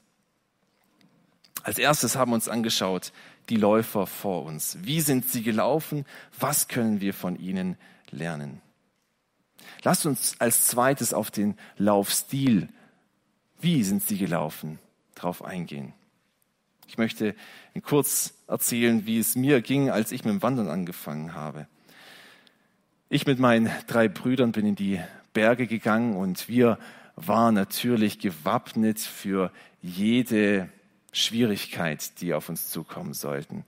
Als 1.63 1.80
erstes 1.80 2.15
haben 2.15 2.32
wir 2.32 2.36
uns 2.36 2.50
angeschaut, 2.50 3.12
die 3.50 3.56
Läufer 3.58 4.08
vor 4.08 4.44
uns. 4.44 4.77
Wie 4.82 5.01
sind 5.01 5.28
sie 5.28 5.43
gelaufen? 5.43 6.06
Was 6.39 6.67
können 6.67 7.02
wir 7.02 7.13
von 7.13 7.39
ihnen 7.39 7.78
lernen? 8.12 8.62
Lasst 9.84 10.06
uns 10.06 10.36
als 10.39 10.68
zweites 10.68 11.13
auf 11.13 11.32
den 11.32 11.58
Laufstil, 11.78 12.70
wie 13.60 13.84
sind 13.84 14.04
sie 14.04 14.18
gelaufen, 14.18 14.80
drauf 15.15 15.44
eingehen. 15.44 15.94
Ich 16.88 16.98
möchte 16.98 17.36
kurz 17.84 18.34
erzählen, 18.48 19.06
wie 19.06 19.20
es 19.20 19.36
mir 19.36 19.62
ging, 19.62 19.89
als 19.89 20.12
ich 20.12 20.24
mit 20.24 20.34
dem 20.34 20.44
Wandern 20.44 20.68
angefangen 20.68 21.34
habe. 21.34 21.68
Ich 23.10 23.26
mit 23.26 23.39
meinen 23.39 23.70
drei 23.88 24.08
Brüdern 24.08 24.52
bin 24.52 24.65
in 24.65 24.76
die 24.76 25.00
Berge 25.34 25.68
gegangen 25.68 26.15
und 26.15 26.48
wir 26.48 26.78
waren 27.15 27.56
natürlich 27.56 28.20
gewappnet 28.20 29.00
für 29.00 29.52
jede 29.82 30.70
Schwierigkeit, 31.12 32.20
die 32.22 32.34
auf 32.34 32.50
uns 32.50 32.70
zukommen 32.70 33.13
sollten. 33.13 33.63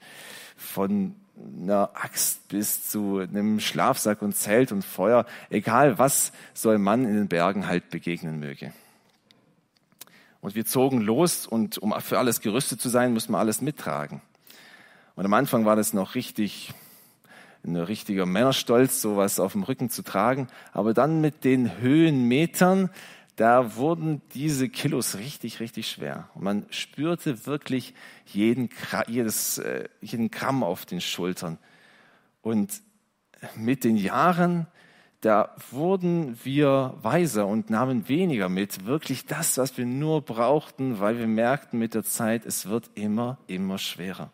Von 0.57 1.15
einer 1.61 1.91
Axt 1.93 2.47
bis 2.47 2.89
zu 2.89 3.19
einem 3.19 3.59
Schlafsack 3.59 4.21
und 4.21 4.35
Zelt 4.35 4.71
und 4.71 4.83
Feuer, 4.83 5.25
egal 5.49 5.99
was 5.99 6.31
soll 6.53 6.77
man 6.77 7.05
in 7.05 7.15
den 7.15 7.27
Bergen 7.27 7.67
halt 7.67 7.89
begegnen 7.89 8.39
möge. 8.39 8.73
Und 10.41 10.55
wir 10.55 10.65
zogen 10.65 11.01
los 11.01 11.45
und 11.45 11.77
um 11.77 11.93
für 11.99 12.19
alles 12.19 12.41
gerüstet 12.41 12.79
zu 12.79 12.89
sein, 12.89 13.13
mussten 13.13 13.33
wir 13.33 13.39
alles 13.39 13.61
mittragen. 13.61 14.21
Und 15.15 15.25
am 15.25 15.33
Anfang 15.33 15.65
war 15.65 15.75
das 15.75 15.93
noch 15.93 16.15
richtig, 16.15 16.73
ein 17.65 17.75
richtiger 17.75 18.25
Männerstolz, 18.25 19.01
sowas 19.01 19.39
auf 19.39 19.53
dem 19.53 19.63
Rücken 19.63 19.89
zu 19.89 20.03
tragen. 20.03 20.47
Aber 20.73 20.93
dann 20.93 21.21
mit 21.21 21.43
den 21.43 21.79
Höhenmetern, 21.79 22.91
da 23.37 23.75
wurden 23.75 24.21
diese 24.33 24.67
Kilos 24.67 25.15
richtig, 25.15 25.61
richtig 25.61 25.89
schwer. 25.89 26.29
Und 26.35 26.43
man 26.43 26.65
spürte 26.69 27.45
wirklich 27.45 27.93
jeden, 28.25 28.69
jedes, 29.07 29.59
äh, 29.59 29.87
jeden 30.01 30.29
Gramm 30.29 30.63
auf 30.63 30.85
den 30.85 30.99
Schultern. 30.99 31.57
Und 32.41 32.81
mit 33.55 33.83
den 33.83 33.95
Jahren 33.95 34.67
da 35.21 35.55
wurden 35.71 36.37
wir 36.43 36.95
weiser 37.01 37.47
und 37.47 37.69
nahmen 37.69 38.07
weniger 38.07 38.49
mit. 38.49 38.85
Wirklich 38.85 39.25
das, 39.25 39.57
was 39.57 39.77
wir 39.77 39.85
nur 39.85 40.21
brauchten, 40.21 40.99
weil 40.99 41.17
wir 41.17 41.27
merkten 41.27 41.79
mit 41.79 41.95
der 41.95 42.03
Zeit, 42.03 42.45
es 42.45 42.67
wird 42.67 42.91
immer, 42.93 43.39
immer 43.47 43.79
schwerer. 43.79 44.31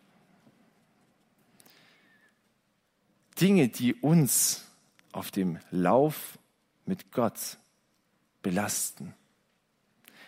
Dinge, 3.40 3.70
die 3.70 3.94
uns 3.94 4.66
auf 5.14 5.32
dem 5.32 5.58
Lauf 5.72 6.38
mit 6.86 7.12
Gott 7.12 7.58
belasten. 8.44 9.16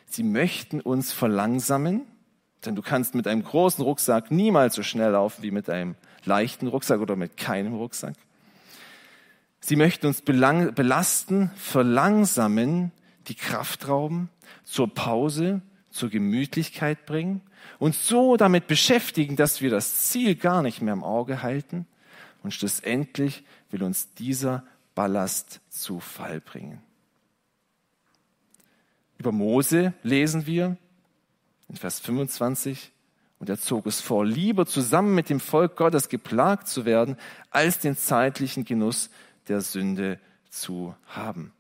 Sie 0.07 0.23
möchten 0.23 0.81
uns 0.81 1.11
verlangsamen, 1.11 2.01
denn 2.65 2.75
du 2.75 2.81
kannst 2.81 3.13
mit 3.13 3.27
einem 3.27 3.43
großen 3.43 3.83
Rucksack 3.83 4.31
niemals 4.31 4.73
so 4.73 4.81
schnell 4.81 5.11
laufen 5.11 5.43
wie 5.43 5.51
mit 5.51 5.69
einem 5.69 5.95
leichten 6.23 6.67
Rucksack 6.67 6.99
oder 6.99 7.15
mit 7.15 7.37
keinem 7.37 7.75
Rucksack. 7.75 8.15
Sie 9.59 9.75
möchten 9.75 10.07
uns 10.07 10.21
belasten, 10.21 11.51
verlangsamen, 11.55 12.91
die 13.27 13.35
Kraft 13.35 13.87
rauben, 13.87 14.29
zur 14.63 14.93
Pause, 14.93 15.61
zur 15.91 16.09
Gemütlichkeit 16.09 17.05
bringen, 17.05 17.41
uns 17.79 18.07
so 18.07 18.37
damit 18.37 18.67
beschäftigen, 18.67 19.35
dass 19.35 19.61
wir 19.61 19.69
das 19.69 20.09
Ziel 20.09 20.35
gar 20.35 20.61
nicht 20.61 20.81
mehr 20.81 20.93
im 20.93 21.03
Auge 21.03 21.41
halten 21.41 21.87
und 22.43 22.53
schlussendlich 22.53 23.43
will 23.71 23.81
uns 23.81 24.13
dieser 24.13 24.63
Ballast 24.93 25.61
zu 25.69 25.99
Fall 25.99 26.41
bringen. 26.41 26.84
Über 29.25 29.31
Mose 29.31 29.91
lesen 30.03 30.45
wir 30.45 30.77
in 31.67 31.77
Vers 31.77 31.99
25, 31.99 32.91
und 33.39 33.49
er 33.49 33.59
zog 33.59 33.87
es 33.87 33.99
vor, 33.99 34.23
lieber 34.23 34.67
zusammen 34.67 35.15
mit 35.15 35.31
dem 35.31 35.39
Volk 35.39 35.77
Gottes 35.77 36.09
geplagt 36.09 36.67
zu 36.67 36.85
werden, 36.85 37.17
als 37.49 37.79
den 37.79 37.97
zeitlichen 37.97 38.65
Genuss 38.65 39.09
der 39.47 39.61
Sünde 39.61 40.19
zu 40.51 40.95
haben. 41.07 41.53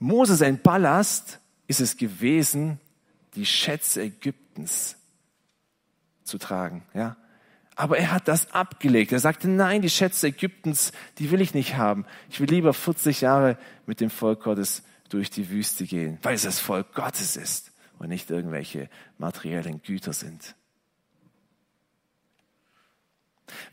Mose, 0.00 0.34
sein 0.34 0.60
Ballast 0.60 1.38
ist 1.68 1.80
es 1.80 1.96
gewesen, 1.96 2.80
die 3.36 3.46
Schätze 3.46 4.02
Ägyptens 4.02 4.96
zu 6.24 6.38
tragen, 6.38 6.82
ja. 6.92 7.16
Aber 7.76 7.98
er 7.98 8.10
hat 8.10 8.26
das 8.26 8.50
abgelegt. 8.50 9.12
Er 9.12 9.20
sagte, 9.20 9.46
nein, 9.46 9.80
die 9.80 9.90
Schätze 9.90 10.26
Ägyptens, 10.26 10.90
die 11.18 11.30
will 11.30 11.40
ich 11.40 11.54
nicht 11.54 11.76
haben. 11.76 12.04
Ich 12.30 12.40
will 12.40 12.48
lieber 12.48 12.74
40 12.74 13.20
Jahre 13.20 13.56
mit 13.86 14.00
dem 14.00 14.10
Volk 14.10 14.42
Gottes 14.42 14.82
durch 15.08 15.30
die 15.30 15.50
Wüste 15.50 15.84
gehen, 15.84 16.18
weil 16.22 16.34
es 16.34 16.42
das 16.42 16.58
Volk 16.58 16.94
Gottes 16.94 17.36
ist 17.36 17.72
und 17.98 18.08
nicht 18.08 18.30
irgendwelche 18.30 18.88
materiellen 19.18 19.82
Güter 19.82 20.12
sind. 20.12 20.54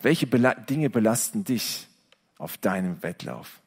Welche 0.02 0.28
Dinge 0.28 0.90
belasten 0.90 1.44
dich? 1.44 1.88
auf 2.44 2.58
deinem 2.58 3.02
Wettlauf. 3.04 3.62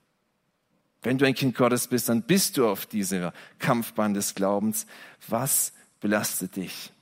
Wenn 1.02 1.16
du 1.16 1.24
ein 1.24 1.35
Kind 1.35 1.57
Gottes 1.57 1.87
bist, 1.87 2.11
dann 2.11 2.22
bist 2.22 2.59
du 2.59 2.68
auf 2.68 2.85
dieser 2.85 3.33
Kampfbahn 3.59 4.12
des 4.12 4.35
Glaubens. 4.35 4.87
Was 5.29 5.72
belastet 6.00 6.57
dich? 6.57 6.92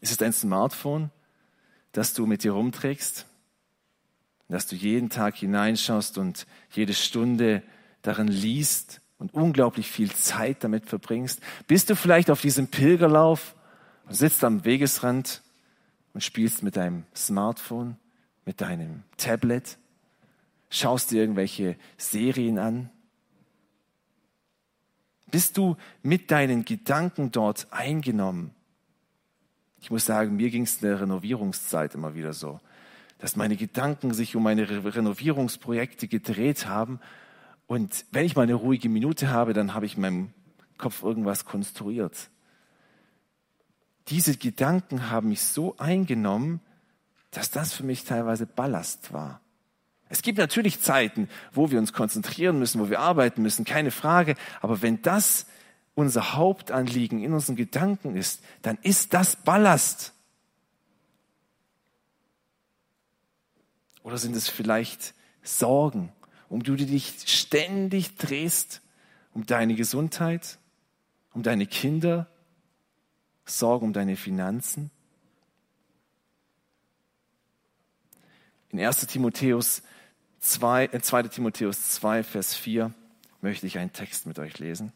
Ist 0.00 0.10
es 0.10 0.16
dein 0.16 0.32
Smartphone, 0.32 1.10
das 1.92 2.14
du 2.14 2.26
mit 2.26 2.42
dir 2.42 2.52
rumträgst? 2.52 3.26
Dass 4.48 4.66
du 4.66 4.74
jeden 4.74 5.08
Tag 5.08 5.36
hineinschaust 5.36 6.18
und 6.18 6.46
jede 6.70 6.94
Stunde 6.94 7.62
darin 8.02 8.28
liest, 8.28 9.00
und 9.18 9.34
unglaublich 9.34 9.90
viel 9.90 10.12
Zeit 10.12 10.64
damit 10.64 10.86
verbringst? 10.86 11.40
Bist 11.66 11.90
du 11.90 11.96
vielleicht 11.96 12.30
auf 12.30 12.40
diesem 12.40 12.68
Pilgerlauf 12.68 13.54
und 14.06 14.14
sitzt 14.14 14.44
am 14.44 14.64
Wegesrand 14.64 15.42
und 16.12 16.22
spielst 16.22 16.62
mit 16.62 16.76
deinem 16.76 17.04
Smartphone, 17.14 17.96
mit 18.44 18.60
deinem 18.60 19.02
Tablet, 19.16 19.78
schaust 20.70 21.10
dir 21.10 21.20
irgendwelche 21.20 21.76
Serien 21.96 22.58
an? 22.58 22.90
Bist 25.30 25.56
du 25.56 25.76
mit 26.02 26.30
deinen 26.30 26.64
Gedanken 26.64 27.32
dort 27.32 27.66
eingenommen? 27.72 28.54
Ich 29.80 29.90
muss 29.90 30.06
sagen, 30.06 30.36
mir 30.36 30.50
ging 30.50 30.62
es 30.62 30.76
in 30.76 30.88
der 30.88 31.00
Renovierungszeit 31.00 31.94
immer 31.94 32.14
wieder 32.14 32.32
so, 32.32 32.60
dass 33.18 33.36
meine 33.36 33.56
Gedanken 33.56 34.14
sich 34.14 34.36
um 34.36 34.42
meine 34.42 34.66
Renovierungsprojekte 34.68 36.08
gedreht 36.08 36.66
haben. 36.66 37.00
Und 37.74 38.06
wenn 38.12 38.24
ich 38.24 38.36
mal 38.36 38.42
eine 38.42 38.54
ruhige 38.54 38.88
Minute 38.88 39.30
habe, 39.30 39.52
dann 39.52 39.74
habe 39.74 39.84
ich 39.84 39.96
in 39.96 40.02
meinem 40.02 40.30
Kopf 40.78 41.02
irgendwas 41.02 41.44
konstruiert. 41.44 42.30
Diese 44.06 44.36
Gedanken 44.36 45.10
haben 45.10 45.30
mich 45.30 45.42
so 45.42 45.76
eingenommen, 45.78 46.60
dass 47.32 47.50
das 47.50 47.72
für 47.72 47.82
mich 47.82 48.04
teilweise 48.04 48.46
Ballast 48.46 49.12
war. 49.12 49.40
Es 50.08 50.22
gibt 50.22 50.38
natürlich 50.38 50.82
Zeiten, 50.82 51.28
wo 51.50 51.72
wir 51.72 51.80
uns 51.80 51.92
konzentrieren 51.92 52.60
müssen, 52.60 52.80
wo 52.80 52.90
wir 52.90 53.00
arbeiten 53.00 53.42
müssen, 53.42 53.64
keine 53.64 53.90
Frage. 53.90 54.36
Aber 54.60 54.80
wenn 54.80 55.02
das 55.02 55.46
unser 55.96 56.34
Hauptanliegen 56.34 57.24
in 57.24 57.32
unseren 57.32 57.56
Gedanken 57.56 58.14
ist, 58.14 58.40
dann 58.62 58.78
ist 58.82 59.14
das 59.14 59.34
Ballast. 59.34 60.12
Oder 64.04 64.16
sind 64.16 64.36
es 64.36 64.48
vielleicht 64.48 65.12
Sorgen, 65.42 66.12
um 66.54 66.62
du 66.62 66.76
dich 66.76 67.14
ständig 67.26 68.14
drehst, 68.14 68.80
um 69.32 69.44
deine 69.44 69.74
Gesundheit, 69.74 70.60
um 71.32 71.42
deine 71.42 71.66
Kinder, 71.66 72.28
Sorgen 73.44 73.86
um 73.86 73.92
deine 73.92 74.14
Finanzen? 74.14 74.92
In 78.70 78.78
1 78.78 79.04
Timotheus 79.08 79.82
2, 80.38 80.96
2 80.96 81.20
äh, 81.20 81.28
Timotheus 81.28 81.90
2, 81.94 82.22
Vers 82.22 82.54
4 82.54 82.94
möchte 83.40 83.66
ich 83.66 83.76
einen 83.78 83.92
Text 83.92 84.26
mit 84.26 84.38
euch 84.38 84.60
lesen. 84.60 84.92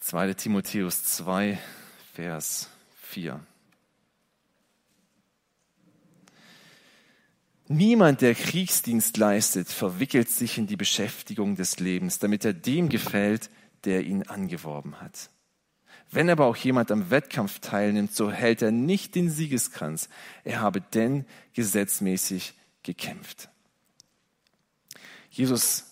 2. 0.00 0.34
Timotheus 0.34 1.04
2, 1.04 1.58
Vers 2.12 2.68
4. 3.00 3.40
Niemand, 7.70 8.22
der 8.22 8.34
Kriegsdienst 8.34 9.18
leistet, 9.18 9.68
verwickelt 9.68 10.30
sich 10.30 10.56
in 10.56 10.66
die 10.66 10.76
Beschäftigung 10.76 11.54
des 11.54 11.78
Lebens, 11.78 12.18
damit 12.18 12.44
er 12.46 12.54
dem 12.54 12.88
gefällt, 12.88 13.50
der 13.84 14.04
ihn 14.04 14.22
angeworben 14.22 15.02
hat. 15.02 15.28
Wenn 16.10 16.30
aber 16.30 16.46
auch 16.46 16.56
jemand 16.56 16.90
am 16.90 17.10
Wettkampf 17.10 17.58
teilnimmt, 17.58 18.14
so 18.14 18.30
hält 18.30 18.62
er 18.62 18.70
nicht 18.70 19.14
den 19.14 19.28
Siegeskranz. 19.28 20.08
Er 20.44 20.60
habe 20.60 20.80
denn 20.80 21.26
gesetzmäßig 21.52 22.54
gekämpft. 22.82 23.50
Jesus 25.30 25.84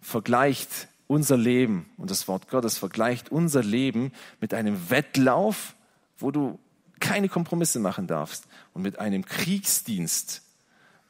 vergleicht 0.00 0.88
unser 1.06 1.36
Leben 1.36 1.90
und 1.98 2.10
das 2.10 2.28
Wort 2.28 2.48
Gottes 2.48 2.78
vergleicht 2.78 3.30
unser 3.30 3.62
Leben 3.62 4.12
mit 4.40 4.54
einem 4.54 4.88
Wettlauf, 4.88 5.76
wo 6.16 6.30
du 6.30 6.58
keine 6.98 7.28
Kompromisse 7.28 7.80
machen 7.80 8.06
darfst 8.06 8.46
und 8.72 8.80
mit 8.80 8.98
einem 8.98 9.26
Kriegsdienst, 9.26 10.43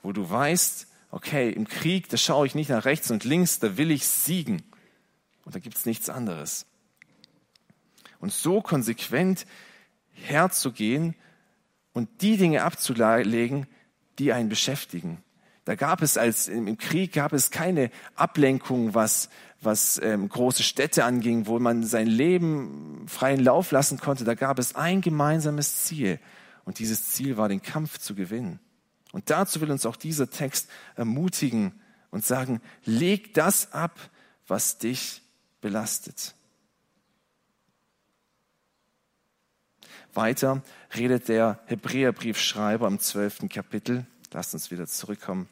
wo 0.05 0.13
du 0.13 0.29
weißt, 0.29 0.87
okay, 1.11 1.51
im 1.51 1.67
Krieg, 1.67 2.09
da 2.11 2.17
schaue 2.17 2.47
ich 2.47 2.55
nicht 2.55 2.69
nach 2.69 2.85
rechts 2.85 3.11
und 3.11 3.25
links, 3.25 3.59
da 3.59 3.77
will 3.77 3.91
ich 3.91 4.07
siegen 4.07 4.63
und 5.45 5.55
da 5.55 5.59
gibt 5.59 5.77
es 5.77 5.87
nichts 5.87 6.11
anderes. 6.11 6.67
Und 8.21 8.33
so 8.33 8.61
konsequent 8.61 9.47
herzugehen 10.13 11.15
und 11.95 12.21
die 12.21 12.37
Dinge 12.37 12.63
abzulegen, 12.63 13.67
die 14.19 14.33
einen 14.33 14.49
beschäftigen. 14.49 15.23
Da 15.65 15.75
gab 15.75 16.03
es 16.03 16.19
als 16.19 16.49
im 16.49 16.77
Krieg 16.77 17.15
gab 17.15 17.33
es 17.33 17.51
keine 17.51 17.91
Ablenkung, 18.15 18.95
was 18.95 19.31
was 19.63 19.99
ähm, 20.03 20.29
große 20.29 20.63
Städte 20.63 21.05
anging, 21.05 21.47
wo 21.47 21.59
man 21.59 21.85
sein 21.85 22.07
Leben 22.07 23.07
freien 23.09 23.41
Lauf 23.41 23.71
lassen 23.71 23.99
konnte. 23.99 24.25
Da 24.25 24.35
gab 24.35 24.59
es 24.59 24.75
ein 24.75 25.01
gemeinsames 25.01 25.85
Ziel 25.85 26.21
und 26.67 26.79
dieses 26.79 27.09
Ziel 27.13 27.39
war, 27.39 27.49
den 27.49 27.63
Kampf 27.63 27.99
zu 27.99 28.15
gewinnen. 28.15 28.61
Und 29.15 29.31
dazu 29.31 29.61
will 29.61 29.71
uns 29.71 29.87
auch 29.87 29.95
dieser 29.95 30.29
Text 30.29 30.69
ermutigen 30.97 31.81
und 32.11 32.25
sagen: 32.25 32.61
Leg 32.85 33.33
das 33.33 33.73
ab, 33.73 33.97
was 34.49 34.79
dich 34.79 35.23
belastet. 35.61 36.35
Weiter 40.15 40.65
redet 40.97 41.29
der 41.29 41.61
Hebräerbriefschreiber 41.67 42.89
im 42.89 42.99
zwölften 42.99 43.49
Kapitel. 43.49 44.05
Lasst 44.33 44.53
uns 44.53 44.73
wieder 44.73 44.89
zurückkommen. 44.89 45.49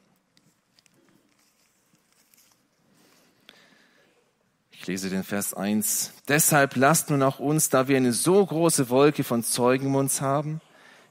Ich 4.72 4.85
lese 4.88 5.09
den 5.09 5.22
Vers 5.22 5.55
1. 5.55 6.14
Deshalb 6.27 6.75
lasst 6.75 7.11
nun 7.11 7.22
auch 7.22 7.38
uns, 7.38 7.68
da 7.68 7.87
wir 7.87 7.96
eine 7.96 8.12
so 8.12 8.44
große 8.44 8.88
Wolke 8.88 9.22
von 9.22 9.44
Zeugen 9.44 9.87
um 9.87 9.94
uns 9.94 10.20
haben, 10.20 10.61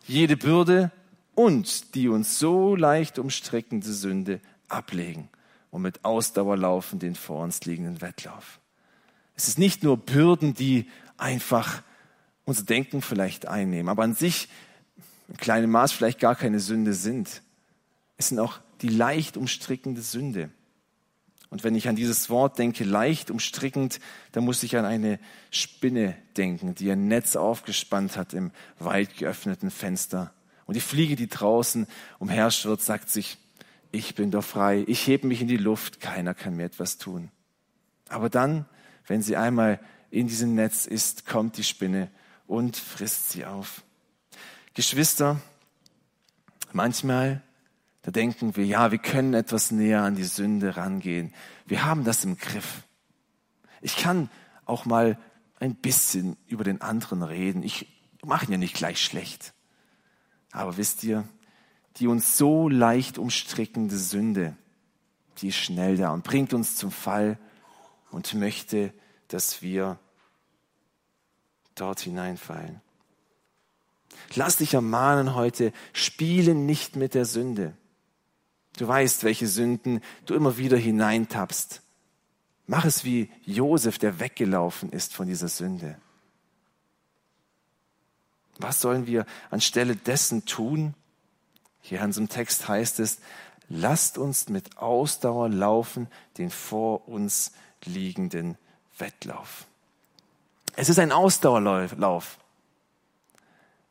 jede 0.06 0.36
Bürde 0.36 0.92
und 1.36 1.96
die 1.96 2.08
uns 2.10 2.40
so 2.40 2.76
leicht 2.76 3.20
umstrickende 3.20 3.92
Sünde 3.92 4.42
ablegen 4.68 5.30
und 5.70 5.82
mit 5.82 6.04
Ausdauer 6.06 6.58
laufen 6.58 7.00
den 7.00 7.16
vor 7.16 7.44
uns 7.44 7.66
liegenden 7.66 8.02
Wettlauf. 8.02 8.60
Es 9.36 9.48
ist 9.48 9.58
nicht 9.58 9.84
nur 9.84 9.98
Bürden, 9.98 10.54
die 10.54 10.90
einfach 11.18 11.82
unser 12.46 12.64
Denken 12.64 13.02
vielleicht 13.02 13.48
einnehmen, 13.48 13.90
aber 13.90 14.04
an 14.04 14.14
sich 14.14 14.50
in 15.30 15.38
kleinem 15.38 15.72
Maß 15.72 15.92
vielleicht 15.94 16.20
gar 16.20 16.36
keine 16.36 16.60
Sünde 16.60 16.94
sind. 16.94 17.42
Es 18.18 18.28
sind 18.28 18.40
auch 18.40 18.60
die 18.82 18.90
leicht 18.90 19.38
umstrickende 19.38 20.02
Sünde. 20.02 20.50
Und 21.50 21.64
wenn 21.64 21.76
ich 21.76 21.90
an 21.90 21.96
dieses 21.96 22.30
Wort 22.30 22.60
denke, 22.60 22.84
leicht 22.84 23.30
umstrickend, 23.30 24.00
dann 24.32 24.46
muss 24.46 24.64
ich 24.64 24.78
an 24.78 24.86
eine 24.86 25.20
Spinne 25.50 26.16
denken, 26.38 26.76
die 26.76 26.90
ein 26.92 27.08
Netz 27.08 27.36
aufgespannt 27.36 28.16
hat 28.16 28.34
im 28.34 28.52
weit 28.80 29.18
geöffneten 29.18 29.70
Fenster. 29.70 30.34
Und 30.66 30.76
die 30.76 30.82
Fliege, 30.82 31.16
die 31.16 31.28
draußen 31.28 31.88
umherschwirrt, 32.20 32.82
sagt 32.82 33.10
sich, 33.10 33.38
ich 33.92 34.16
bin 34.16 34.32
doch 34.32 34.44
frei, 34.44 34.84
ich 34.88 35.06
hebe 35.08 35.28
mich 35.28 35.42
in 35.42 35.48
die 35.48 35.58
Luft, 35.58 36.00
keiner 36.00 36.34
kann 36.34 36.56
mir 36.56 36.64
etwas 36.64 36.98
tun. 36.98 37.30
Aber 38.10 38.30
dann, 38.30 38.66
wenn 39.08 39.22
sie 39.22 39.36
einmal 39.36 39.80
in 40.10 40.28
diesem 40.28 40.56
Netz 40.56 40.86
ist, 40.86 41.26
kommt 41.26 41.58
die 41.58 41.64
Spinne 41.64 42.10
und 42.48 42.78
frisst 42.78 43.32
sie 43.32 43.46
auf. 43.46 43.84
Geschwister, 44.74 45.42
manchmal 46.72 47.42
da 48.04 48.12
denken 48.12 48.56
wir, 48.56 48.66
ja, 48.66 48.92
wir 48.92 48.98
können 48.98 49.34
etwas 49.34 49.72
näher 49.72 50.02
an 50.02 50.16
die 50.16 50.24
Sünde 50.24 50.76
rangehen. 50.76 51.34
Wir 51.66 51.86
haben 51.86 52.04
das 52.04 52.24
im 52.24 52.38
Griff. 52.38 52.84
Ich 53.82 53.96
kann 53.96 54.30
auch 54.66 54.86
mal 54.86 55.20
ein 55.60 55.76
bisschen 55.76 56.36
über 56.48 56.64
den 56.64 56.82
anderen 56.82 57.22
reden. 57.22 57.62
Ich 57.62 57.88
mache 58.24 58.46
ihn 58.46 58.54
ja 58.54 58.58
nicht 58.58 58.76
gleich 58.76 59.04
schlecht. 59.04 59.54
Aber 60.52 60.78
wisst 60.78 61.04
ihr, 61.04 61.28
die 61.98 62.08
uns 62.08 62.38
so 62.38 62.70
leicht 62.70 63.18
umstrickende 63.18 63.98
Sünde, 63.98 64.56
die 65.38 65.50
ist 65.50 65.56
schnell 65.56 65.98
da 65.98 66.12
und 66.12 66.24
bringt 66.24 66.54
uns 66.54 66.76
zum 66.76 66.92
Fall 66.92 67.38
und 68.12 68.34
möchte, 68.34 68.94
dass 69.28 69.62
wir 69.62 69.98
dort 71.76 72.02
hineinfallen. 72.02 72.82
Lass 74.36 74.58
dich 74.58 74.74
ermahnen 74.74 75.36
heute, 75.36 75.74
spiele 75.94 76.54
nicht 76.54 76.96
mit 76.96 77.14
der 77.14 77.26
Sünde. 77.26 77.76
Du 78.78 78.88
weißt, 78.88 79.24
welche 79.24 79.48
Sünden 79.48 80.02
du 80.26 80.34
immer 80.36 80.58
wieder 80.58 80.78
hineintappst. 80.78 81.82
Mach 82.68 82.86
es 82.86 83.04
wie 83.04 83.30
Josef, 83.44 83.98
der 83.98 84.20
weggelaufen 84.20 84.92
ist 84.92 85.14
von 85.14 85.28
dieser 85.28 85.50
Sünde. 85.50 85.98
Was 88.62 88.82
sollen 88.82 89.08
wir 89.08 89.26
anstelle 89.50 89.96
dessen 89.96 90.46
tun? 90.46 90.94
Hier 91.82 92.00
in 92.00 92.06
unserem 92.06 92.30
Text 92.30 92.68
heißt 92.68 93.00
es, 93.00 93.20
lasst 93.70 94.18
uns 94.18 94.50
mit 94.50 94.78
Ausdauer 94.78 95.50
laufen 95.50 96.08
den 96.38 96.50
vor 96.50 97.08
uns 97.08 97.52
liegenden 97.86 98.58
Wettlauf. 98.98 99.66
Es 100.76 100.90
ist 100.90 101.00
ein 101.00 101.12
Ausdauerlauf, 101.12 102.38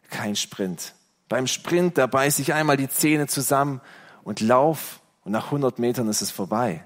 kein 0.08 0.36
Sprint. 0.36 0.94
Beim 1.28 1.46
Sprint, 1.46 1.98
da 1.98 2.06
beiße 2.06 2.42
ich 2.42 2.54
einmal 2.54 2.76
die 2.76 2.88
Zähne 2.88 3.26
zusammen 3.26 3.80
und 4.24 4.40
lauf 4.40 5.00
und 5.24 5.32
nach 5.32 5.46
100 5.46 5.78
Metern 5.78 6.08
ist 6.08 6.22
es 6.22 6.30
vorbei. 6.30 6.84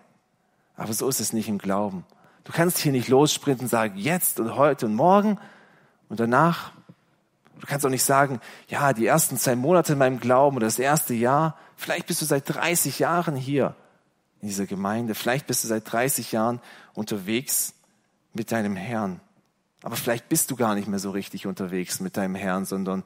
Aber 0.77 0.92
so 0.92 1.09
ist 1.09 1.20
es 1.20 1.33
nicht 1.33 1.49
im 1.49 1.59
Glauben. 1.59 2.05
Du 2.44 2.53
kannst 2.53 2.79
hier 2.79 2.92
nicht 2.92 3.09
lossprinten 3.09 3.66
und 3.66 3.70
sagen, 3.70 3.97
jetzt 3.97 4.40
und 4.40 4.57
heute 4.57 4.87
und 4.87 4.94
morgen 4.94 5.38
und 6.09 6.20
danach 6.20 6.73
Du 7.61 7.67
kannst 7.67 7.87
auch 7.87 7.90
nicht 7.90 8.05
sagen, 8.05 8.40
ja, 8.69 8.93
die 8.93 9.07
ersten 9.07 9.38
zwei 9.38 9.57
Monate 9.57 9.93
in 9.93 9.99
meinem 9.99 10.21
Glauben 10.21 10.57
oder 10.57 10.67
das 10.67 10.79
erste 10.79 11.14
Jahr, 11.14 11.59
vielleicht 11.77 12.07
bist 12.07 12.21
du 12.21 12.27
seit 12.27 12.49
30 12.49 12.99
Jahren 12.99 13.37
hier 13.37 13.75
in 14.40 14.49
dieser 14.49 14.67
Gemeinde, 14.67 15.14
vielleicht 15.14 15.47
bist 15.47 15.64
du 15.64 15.69
seit 15.69 15.90
30 15.90 16.33
Jahren 16.33 16.61
unterwegs 16.93 17.75
mit 18.33 18.53
deinem 18.53 18.77
Herrn. 18.77 19.21
Aber 19.83 19.97
vielleicht 19.97 20.29
bist 20.29 20.51
du 20.51 20.57
gar 20.57 20.75
nicht 20.75 20.88
mehr 20.88 20.99
so 20.99 21.11
richtig 21.11 21.47
unterwegs 21.47 22.01
mit 22.01 22.17
deinem 22.17 22.35
Herrn, 22.35 22.64
sondern 22.64 23.05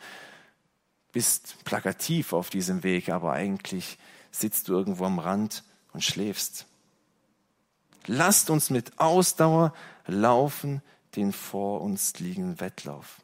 bist 1.12 1.64
plakativ 1.64 2.32
auf 2.32 2.50
diesem 2.50 2.82
Weg, 2.82 3.08
aber 3.08 3.32
eigentlich 3.32 3.98
sitzt 4.30 4.68
du 4.68 4.74
irgendwo 4.74 5.04
am 5.04 5.18
Rand 5.18 5.64
und 5.92 6.04
schläfst. 6.04 6.66
Lasst 8.06 8.50
uns 8.50 8.70
mit 8.70 8.98
Ausdauer 8.98 9.74
laufen 10.06 10.82
den 11.16 11.32
vor 11.32 11.80
uns 11.80 12.18
liegenden 12.18 12.60
Wettlauf. 12.60 13.20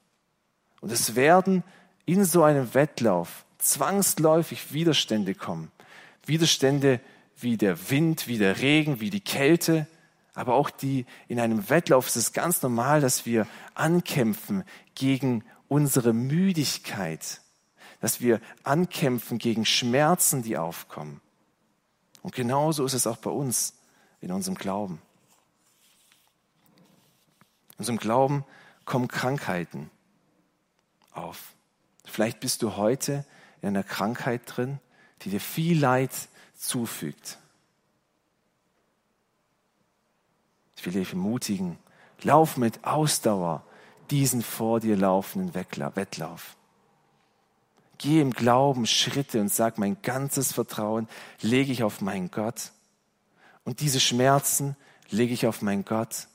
Und 0.84 0.92
es 0.92 1.14
werden 1.14 1.64
in 2.04 2.26
so 2.26 2.42
einem 2.42 2.74
Wettlauf 2.74 3.46
zwangsläufig 3.56 4.74
Widerstände 4.74 5.34
kommen. 5.34 5.72
Widerstände 6.26 7.00
wie 7.38 7.56
der 7.56 7.88
Wind, 7.88 8.28
wie 8.28 8.36
der 8.36 8.60
Regen, 8.60 9.00
wie 9.00 9.08
die 9.08 9.22
Kälte, 9.22 9.86
aber 10.34 10.52
auch 10.56 10.68
die 10.68 11.06
in 11.26 11.40
einem 11.40 11.70
Wettlauf 11.70 12.06
ist 12.08 12.16
es 12.16 12.34
ganz 12.34 12.60
normal, 12.60 13.00
dass 13.00 13.24
wir 13.24 13.46
ankämpfen 13.72 14.62
gegen 14.94 15.42
unsere 15.68 16.12
Müdigkeit, 16.12 17.40
dass 18.02 18.20
wir 18.20 18.38
ankämpfen 18.62 19.38
gegen 19.38 19.64
Schmerzen, 19.64 20.42
die 20.42 20.58
aufkommen. 20.58 21.22
Und 22.20 22.34
genauso 22.34 22.84
ist 22.84 22.92
es 22.92 23.06
auch 23.06 23.16
bei 23.16 23.30
uns 23.30 23.72
in 24.20 24.30
unserem 24.30 24.56
Glauben. 24.56 25.00
In 27.70 27.78
unserem 27.78 27.98
Glauben 27.98 28.44
kommen 28.84 29.08
Krankheiten 29.08 29.88
auf. 31.16 31.54
Vielleicht 32.04 32.40
bist 32.40 32.62
du 32.62 32.76
heute 32.76 33.24
in 33.62 33.68
einer 33.68 33.82
Krankheit 33.82 34.42
drin, 34.46 34.78
die 35.22 35.30
dir 35.30 35.40
viel 35.40 35.78
Leid 35.78 36.12
zufügt. 36.54 37.38
Ich 40.76 40.84
will 40.84 40.92
dich 40.92 41.10
ermutigen, 41.10 41.78
lauf 42.22 42.56
mit 42.56 42.84
Ausdauer 42.84 43.64
diesen 44.10 44.42
vor 44.42 44.80
dir 44.80 44.96
laufenden 44.96 45.54
Wettlauf. 45.54 46.56
Geh 47.98 48.20
im 48.20 48.32
Glauben 48.32 48.86
Schritte 48.86 49.40
und 49.40 49.52
sag, 49.52 49.78
mein 49.78 50.02
ganzes 50.02 50.52
Vertrauen 50.52 51.08
lege 51.40 51.72
ich 51.72 51.82
auf 51.82 52.00
meinen 52.00 52.30
Gott. 52.30 52.72
Und 53.64 53.80
diese 53.80 54.00
Schmerzen 54.00 54.76
lege 55.08 55.32
ich 55.32 55.46
auf 55.46 55.62
meinen 55.62 55.84
Gott. 55.84 56.28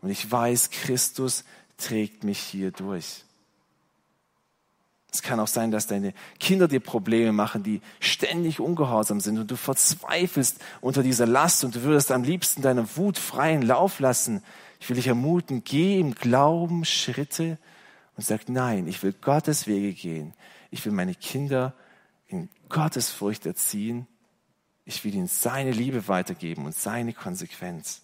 Und 0.00 0.10
ich 0.10 0.28
weiß, 0.28 0.70
Christus 0.70 1.44
trägt 1.76 2.24
mich 2.24 2.40
hier 2.40 2.72
durch. 2.72 3.24
Es 5.12 5.20
kann 5.20 5.40
auch 5.40 5.48
sein, 5.48 5.70
dass 5.70 5.86
deine 5.86 6.14
Kinder 6.40 6.68
dir 6.68 6.80
Probleme 6.80 7.32
machen, 7.32 7.62
die 7.62 7.82
ständig 8.00 8.60
ungehorsam 8.60 9.20
sind 9.20 9.38
und 9.38 9.50
du 9.50 9.56
verzweifelst 9.56 10.58
unter 10.80 11.02
dieser 11.02 11.26
Last 11.26 11.64
und 11.64 11.74
du 11.74 11.82
würdest 11.82 12.10
am 12.10 12.24
liebsten 12.24 12.62
deiner 12.62 12.96
Wut 12.96 13.18
freien 13.18 13.60
Lauf 13.60 14.00
lassen. 14.00 14.42
Ich 14.80 14.88
will 14.88 14.96
dich 14.96 15.08
ermuten, 15.08 15.64
geh 15.64 16.00
im 16.00 16.14
Glauben 16.14 16.86
Schritte 16.86 17.58
und 18.16 18.24
sag, 18.24 18.48
nein, 18.48 18.86
ich 18.86 19.02
will 19.02 19.12
Gottes 19.12 19.66
Wege 19.66 19.92
gehen. 19.92 20.32
Ich 20.70 20.84
will 20.86 20.92
meine 20.92 21.14
Kinder 21.14 21.74
in 22.26 22.48
Gottes 22.70 23.10
Furcht 23.10 23.44
erziehen. 23.44 24.06
Ich 24.86 25.04
will 25.04 25.14
ihnen 25.14 25.28
seine 25.28 25.72
Liebe 25.72 26.08
weitergeben 26.08 26.64
und 26.64 26.74
seine 26.74 27.12
Konsequenz. 27.12 28.00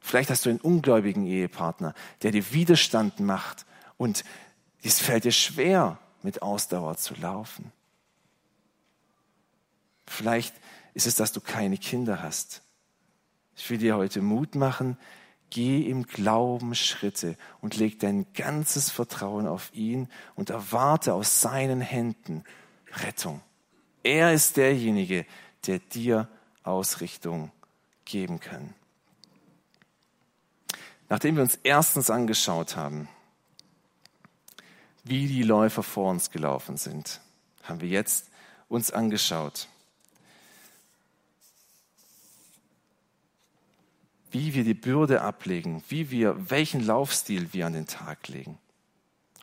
Vielleicht 0.00 0.30
hast 0.30 0.46
du 0.46 0.50
einen 0.50 0.60
ungläubigen 0.60 1.26
Ehepartner, 1.26 1.94
der 2.22 2.30
dir 2.30 2.52
Widerstand 2.52 3.18
macht 3.18 3.66
und 3.96 4.24
es 4.86 5.00
fällt 5.00 5.24
dir 5.24 5.32
schwer, 5.32 5.98
mit 6.22 6.42
Ausdauer 6.42 6.96
zu 6.96 7.14
laufen. 7.14 7.72
Vielleicht 10.06 10.54
ist 10.94 11.06
es, 11.06 11.14
dass 11.14 11.32
du 11.32 11.40
keine 11.40 11.78
Kinder 11.78 12.22
hast. 12.22 12.62
Ich 13.56 13.68
will 13.70 13.78
dir 13.78 13.96
heute 13.96 14.22
Mut 14.22 14.54
machen, 14.54 14.98
geh 15.50 15.88
im 15.88 16.04
Glauben 16.04 16.74
Schritte 16.74 17.36
und 17.60 17.76
leg 17.76 17.98
dein 18.00 18.32
ganzes 18.32 18.90
Vertrauen 18.90 19.46
auf 19.46 19.70
ihn 19.72 20.08
und 20.34 20.50
erwarte 20.50 21.14
aus 21.14 21.40
seinen 21.40 21.80
Händen 21.80 22.44
Rettung. 22.92 23.40
Er 24.02 24.32
ist 24.32 24.56
derjenige, 24.56 25.26
der 25.66 25.78
dir 25.78 26.28
Ausrichtung 26.62 27.50
geben 28.04 28.40
kann. 28.40 28.74
Nachdem 31.08 31.36
wir 31.36 31.42
uns 31.42 31.58
erstens 31.62 32.10
angeschaut 32.10 32.76
haben, 32.76 33.08
wie 35.08 35.28
die 35.28 35.42
Läufer 35.42 35.82
vor 35.82 36.10
uns 36.10 36.30
gelaufen 36.30 36.76
sind, 36.76 37.20
haben 37.62 37.80
wir 37.80 37.88
jetzt 37.88 38.28
uns 38.68 38.90
angeschaut. 38.90 39.68
Wie 44.32 44.54
wir 44.54 44.64
die 44.64 44.74
Bürde 44.74 45.22
ablegen, 45.22 45.82
wie 45.88 46.10
wir, 46.10 46.50
welchen 46.50 46.84
Laufstil 46.84 47.52
wir 47.52 47.66
an 47.66 47.74
den 47.74 47.86
Tag 47.86 48.26
legen. 48.28 48.58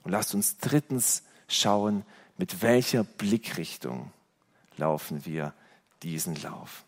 Und 0.03 0.11
lasst 0.11 0.35
uns 0.35 0.57
drittens 0.57 1.23
schauen, 1.47 2.05
mit 2.37 2.61
welcher 2.61 3.05
Blickrichtung 3.05 4.11
laufen 4.77 5.25
wir 5.25 5.53
diesen 6.03 6.35
Lauf. 6.41 6.83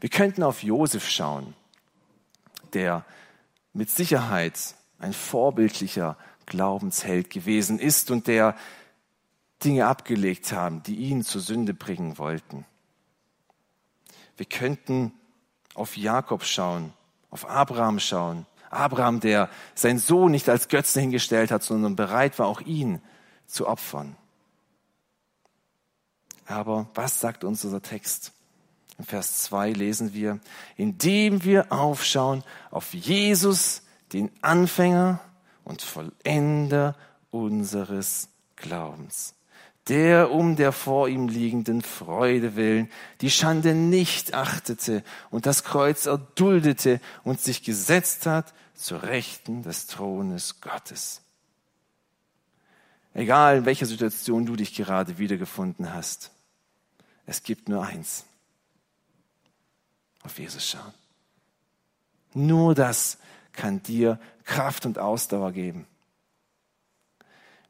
Wir 0.00 0.10
könnten 0.10 0.42
auf 0.42 0.62
Josef 0.62 1.08
schauen, 1.08 1.54
der 2.74 3.06
mit 3.72 3.88
Sicherheit 3.88 4.74
ein 4.98 5.12
vorbildlicher 5.12 6.18
Glaubensheld 6.46 7.30
gewesen 7.30 7.78
ist 7.78 8.10
und 8.10 8.26
der 8.26 8.56
Dinge 9.62 9.86
abgelegt 9.86 10.52
haben, 10.52 10.82
die 10.82 10.96
ihn 10.96 11.22
zur 11.22 11.40
Sünde 11.40 11.74
bringen 11.74 12.18
wollten. 12.18 12.64
Wir 14.36 14.46
könnten 14.46 15.12
auf 15.74 15.96
Jakob 15.96 16.44
schauen, 16.44 16.92
auf 17.30 17.48
Abraham 17.48 17.98
schauen. 17.98 18.46
Abraham, 18.70 19.20
der 19.20 19.48
seinen 19.74 19.98
Sohn 19.98 20.32
nicht 20.32 20.48
als 20.48 20.68
Götze 20.68 21.00
hingestellt 21.00 21.50
hat, 21.50 21.62
sondern 21.62 21.96
bereit 21.96 22.38
war, 22.38 22.46
auch 22.46 22.60
ihn 22.60 23.00
zu 23.46 23.68
opfern. 23.68 24.16
Aber 26.46 26.88
was 26.94 27.20
sagt 27.20 27.44
uns 27.44 27.64
unser 27.64 27.82
Text? 27.82 28.32
In 28.98 29.04
Vers 29.04 29.42
2 29.44 29.72
lesen 29.72 30.12
wir, 30.12 30.40
indem 30.76 31.44
wir 31.44 31.72
aufschauen 31.72 32.44
auf 32.70 32.94
Jesus, 32.94 33.82
den 34.12 34.30
Anfänger 34.42 35.20
und 35.64 35.82
Vollender 35.82 36.96
unseres 37.30 38.28
Glaubens, 38.56 39.34
der 39.88 40.30
um 40.30 40.56
der 40.56 40.72
vor 40.72 41.08
ihm 41.08 41.28
liegenden 41.28 41.82
Freude 41.82 42.56
willen 42.56 42.90
die 43.20 43.30
Schande 43.30 43.74
nicht 43.74 44.34
achtete 44.34 45.02
und 45.30 45.46
das 45.46 45.64
Kreuz 45.64 46.06
erduldete 46.06 47.00
und 47.24 47.40
sich 47.40 47.62
gesetzt 47.62 48.26
hat 48.26 48.54
zur 48.74 49.02
Rechten 49.02 49.62
des 49.62 49.86
Thrones 49.86 50.60
Gottes. 50.60 51.22
Egal 53.14 53.58
in 53.58 53.64
welcher 53.64 53.86
Situation 53.86 54.44
du 54.44 54.56
dich 54.56 54.74
gerade 54.74 55.18
wiedergefunden 55.18 55.94
hast, 55.94 56.32
es 57.26 57.42
gibt 57.42 57.68
nur 57.68 57.84
eins. 57.84 58.24
Auf 60.24 60.38
Jesus 60.38 60.66
schauen. 60.66 60.92
Nur 62.34 62.74
das 62.74 63.18
kann 63.54 63.82
dir 63.82 64.18
Kraft 64.44 64.86
und 64.86 64.98
Ausdauer 64.98 65.52
geben. 65.52 65.86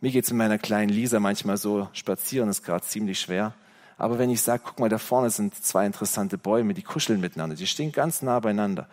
Mir 0.00 0.10
geht 0.10 0.24
es 0.24 0.30
mit 0.30 0.38
meiner 0.38 0.58
kleinen 0.58 0.90
Lisa 0.90 1.20
manchmal 1.20 1.56
so, 1.56 1.88
spazieren 1.92 2.48
ist 2.48 2.62
gerade 2.62 2.84
ziemlich 2.84 3.20
schwer. 3.20 3.54
Aber 3.96 4.18
wenn 4.18 4.28
ich 4.28 4.42
sage, 4.42 4.62
guck 4.66 4.80
mal, 4.80 4.88
da 4.88 4.98
vorne 4.98 5.30
sind 5.30 5.54
zwei 5.54 5.86
interessante 5.86 6.36
Bäume, 6.36 6.74
die 6.74 6.82
kuscheln 6.82 7.20
miteinander, 7.20 7.56
die 7.56 7.66
stehen 7.66 7.92
ganz 7.92 8.22
nah 8.22 8.40
beieinander. 8.40 8.88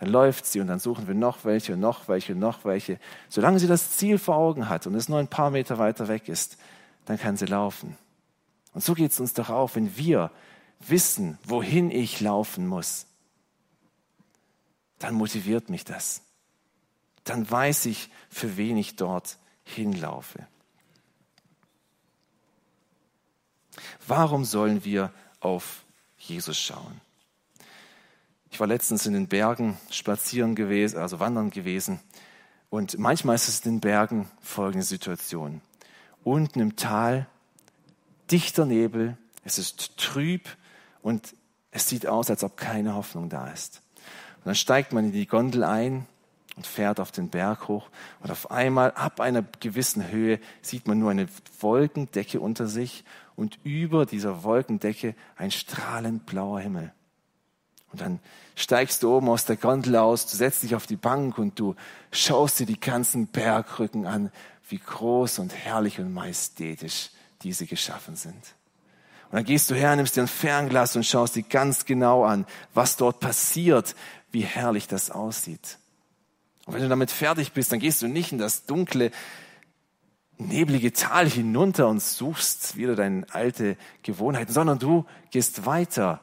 Dann 0.00 0.10
läuft 0.10 0.46
sie 0.46 0.60
und 0.60 0.66
dann 0.66 0.78
suchen 0.78 1.06
wir 1.06 1.14
noch 1.14 1.44
welche 1.44 1.74
und 1.74 1.80
noch 1.80 2.08
welche 2.08 2.32
und 2.32 2.40
noch 2.40 2.64
welche. 2.64 2.98
Solange 3.28 3.58
sie 3.58 3.68
das 3.68 3.92
Ziel 3.92 4.18
vor 4.18 4.36
Augen 4.36 4.68
hat 4.68 4.86
und 4.86 4.94
es 4.94 5.08
nur 5.08 5.18
ein 5.18 5.28
paar 5.28 5.50
Meter 5.50 5.78
weiter 5.78 6.08
weg 6.08 6.28
ist, 6.28 6.56
dann 7.04 7.18
kann 7.18 7.36
sie 7.36 7.46
laufen. 7.46 7.96
Und 8.74 8.82
so 8.82 8.94
geht 8.94 9.12
es 9.12 9.20
uns 9.20 9.34
doch 9.34 9.50
auch, 9.50 9.74
wenn 9.76 9.96
wir 9.96 10.30
wissen, 10.80 11.38
wohin 11.44 11.90
ich 11.90 12.20
laufen 12.20 12.66
muss. 12.66 13.06
Dann 14.98 15.14
motiviert 15.14 15.70
mich 15.70 15.84
das 15.84 16.22
dann 17.24 17.50
weiß 17.50 17.86
ich, 17.86 18.10
für 18.28 18.56
wen 18.56 18.76
ich 18.76 18.96
dort 18.96 19.38
hinlaufe. 19.64 20.46
Warum 24.06 24.44
sollen 24.44 24.84
wir 24.84 25.12
auf 25.40 25.84
Jesus 26.18 26.58
schauen? 26.58 27.00
Ich 28.50 28.58
war 28.58 28.66
letztens 28.66 29.06
in 29.06 29.12
den 29.12 29.28
Bergen 29.28 29.78
spazieren 29.90 30.54
gewesen, 30.54 30.98
also 30.98 31.20
wandern 31.20 31.50
gewesen. 31.50 32.00
Und 32.68 32.98
manchmal 32.98 33.36
ist 33.36 33.48
es 33.48 33.64
in 33.64 33.74
den 33.74 33.80
Bergen 33.80 34.28
folgende 34.40 34.84
Situation. 34.84 35.60
Unten 36.24 36.60
im 36.60 36.76
Tal 36.76 37.26
dichter 38.30 38.66
Nebel, 38.66 39.16
es 39.44 39.58
ist 39.58 39.96
trüb 39.96 40.48
und 41.02 41.34
es 41.70 41.88
sieht 41.88 42.06
aus, 42.06 42.30
als 42.30 42.44
ob 42.44 42.56
keine 42.56 42.94
Hoffnung 42.94 43.28
da 43.28 43.48
ist. 43.48 43.82
Und 44.38 44.46
dann 44.46 44.54
steigt 44.54 44.92
man 44.92 45.06
in 45.06 45.12
die 45.12 45.26
Gondel 45.26 45.64
ein 45.64 46.06
und 46.56 46.66
fährt 46.66 47.00
auf 47.00 47.10
den 47.12 47.28
Berg 47.28 47.68
hoch. 47.68 47.88
Und 48.20 48.30
auf 48.30 48.50
einmal, 48.50 48.92
ab 48.92 49.20
einer 49.20 49.42
gewissen 49.60 50.10
Höhe, 50.10 50.40
sieht 50.62 50.86
man 50.86 50.98
nur 50.98 51.10
eine 51.10 51.28
Wolkendecke 51.60 52.40
unter 52.40 52.66
sich 52.66 53.04
und 53.36 53.58
über 53.64 54.06
dieser 54.06 54.42
Wolkendecke 54.42 55.14
ein 55.36 55.50
strahlend 55.50 56.26
blauer 56.26 56.60
Himmel. 56.60 56.92
Und 57.92 58.00
dann 58.00 58.20
steigst 58.54 59.02
du 59.02 59.16
oben 59.16 59.28
aus 59.28 59.46
der 59.46 59.56
Gondel 59.56 59.96
aus, 59.96 60.26
du 60.26 60.36
setzt 60.36 60.62
dich 60.62 60.74
auf 60.74 60.86
die 60.86 60.96
Bank 60.96 61.38
und 61.38 61.58
du 61.58 61.74
schaust 62.12 62.60
dir 62.60 62.66
die 62.66 62.78
ganzen 62.78 63.26
Bergrücken 63.26 64.06
an, 64.06 64.30
wie 64.68 64.78
groß 64.78 65.40
und 65.40 65.54
herrlich 65.54 65.98
und 65.98 66.12
majestätisch 66.12 67.10
diese 67.42 67.66
geschaffen 67.66 68.14
sind. 68.14 68.54
Und 69.30 69.36
dann 69.36 69.44
gehst 69.44 69.70
du 69.70 69.74
her, 69.74 69.94
nimmst 69.96 70.16
dir 70.16 70.22
ein 70.22 70.28
Fernglas 70.28 70.94
und 70.96 71.06
schaust 71.06 71.36
dir 71.36 71.42
ganz 71.42 71.84
genau 71.84 72.24
an, 72.24 72.46
was 72.74 72.96
dort 72.96 73.20
passiert, 73.20 73.96
wie 74.30 74.42
herrlich 74.42 74.86
das 74.86 75.10
aussieht. 75.10 75.78
Und 76.70 76.76
wenn 76.76 76.82
du 76.82 76.88
damit 76.88 77.10
fertig 77.10 77.50
bist, 77.50 77.72
dann 77.72 77.80
gehst 77.80 78.00
du 78.00 78.06
nicht 78.06 78.30
in 78.30 78.38
das 78.38 78.64
dunkle, 78.64 79.10
neblige 80.38 80.92
Tal 80.92 81.28
hinunter 81.28 81.88
und 81.88 82.00
suchst 82.00 82.76
wieder 82.76 82.94
deine 82.94 83.26
alte 83.32 83.76
Gewohnheiten, 84.04 84.52
sondern 84.52 84.78
du 84.78 85.04
gehst 85.32 85.66
weiter. 85.66 86.20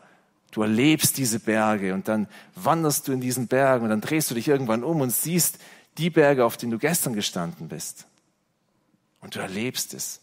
Du 0.51 0.61
erlebst 0.61 1.17
diese 1.17 1.41
Berge 1.41 1.93
und 1.93 2.07
dann 2.07 2.29
wanderst 2.55 3.09
du 3.09 3.11
in 3.11 3.19
diesen 3.19 3.47
Bergen 3.47 3.83
und 3.83 3.89
dann 3.89 3.99
drehst 3.99 4.31
du 4.31 4.35
dich 4.35 4.47
irgendwann 4.47 4.85
um 4.85 5.01
und 5.01 5.09
siehst 5.09 5.59
die 5.97 6.09
Berge, 6.09 6.45
auf 6.45 6.55
denen 6.55 6.71
du 6.71 6.77
gestern 6.77 7.11
gestanden 7.11 7.67
bist. 7.67 8.07
Und 9.19 9.35
du 9.35 9.39
erlebst 9.39 9.93
es. 9.93 10.21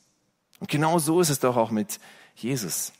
Und 0.58 0.70
genau 0.70 0.98
so 0.98 1.20
ist 1.20 1.28
es 1.28 1.40
doch 1.40 1.58
auch 1.58 1.70
mit 1.70 2.00
Jesus. 2.34 2.94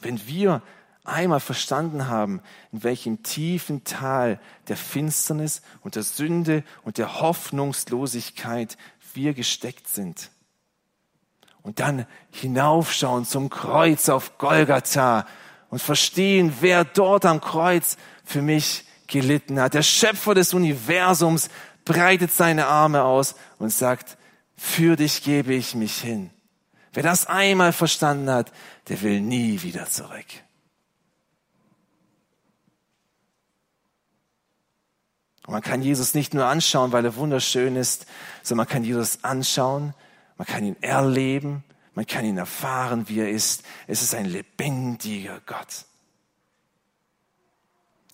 Wenn 0.00 0.24
wir 0.28 0.62
einmal 1.08 1.40
verstanden 1.40 2.08
haben, 2.08 2.40
in 2.72 2.82
welchem 2.82 3.22
tiefen 3.22 3.84
Tal 3.84 4.40
der 4.68 4.76
Finsternis 4.76 5.62
und 5.80 5.96
der 5.96 6.02
Sünde 6.02 6.64
und 6.82 6.98
der 6.98 7.20
Hoffnungslosigkeit 7.20 8.76
wir 9.14 9.34
gesteckt 9.34 9.88
sind. 9.88 10.30
Und 11.62 11.80
dann 11.80 12.06
hinaufschauen 12.30 13.24
zum 13.24 13.50
Kreuz 13.50 14.08
auf 14.08 14.38
Golgatha 14.38 15.26
und 15.70 15.82
verstehen, 15.82 16.54
wer 16.60 16.84
dort 16.84 17.26
am 17.26 17.40
Kreuz 17.40 17.96
für 18.24 18.42
mich 18.42 18.84
gelitten 19.06 19.60
hat. 19.60 19.74
Der 19.74 19.82
Schöpfer 19.82 20.34
des 20.34 20.54
Universums 20.54 21.48
breitet 21.84 22.32
seine 22.32 22.66
Arme 22.66 23.02
aus 23.02 23.34
und 23.58 23.72
sagt, 23.72 24.16
für 24.56 24.96
dich 24.96 25.22
gebe 25.22 25.54
ich 25.54 25.74
mich 25.74 25.98
hin. 25.98 26.30
Wer 26.92 27.02
das 27.02 27.26
einmal 27.26 27.72
verstanden 27.72 28.30
hat, 28.30 28.52
der 28.88 29.02
will 29.02 29.20
nie 29.20 29.62
wieder 29.62 29.86
zurück. 29.86 30.26
Und 35.48 35.52
man 35.52 35.62
kann 35.62 35.80
Jesus 35.80 36.12
nicht 36.12 36.34
nur 36.34 36.44
anschauen, 36.44 36.92
weil 36.92 37.06
er 37.06 37.16
wunderschön 37.16 37.74
ist, 37.74 38.04
sondern 38.42 38.66
man 38.66 38.70
kann 38.70 38.84
Jesus 38.84 39.24
anschauen, 39.24 39.94
man 40.36 40.46
kann 40.46 40.62
ihn 40.62 40.76
erleben, 40.82 41.64
man 41.94 42.06
kann 42.06 42.26
ihn 42.26 42.36
erfahren, 42.36 43.08
wie 43.08 43.20
er 43.20 43.30
ist. 43.30 43.62
Es 43.86 44.02
ist 44.02 44.14
ein 44.14 44.26
lebendiger 44.26 45.40
Gott. 45.46 45.86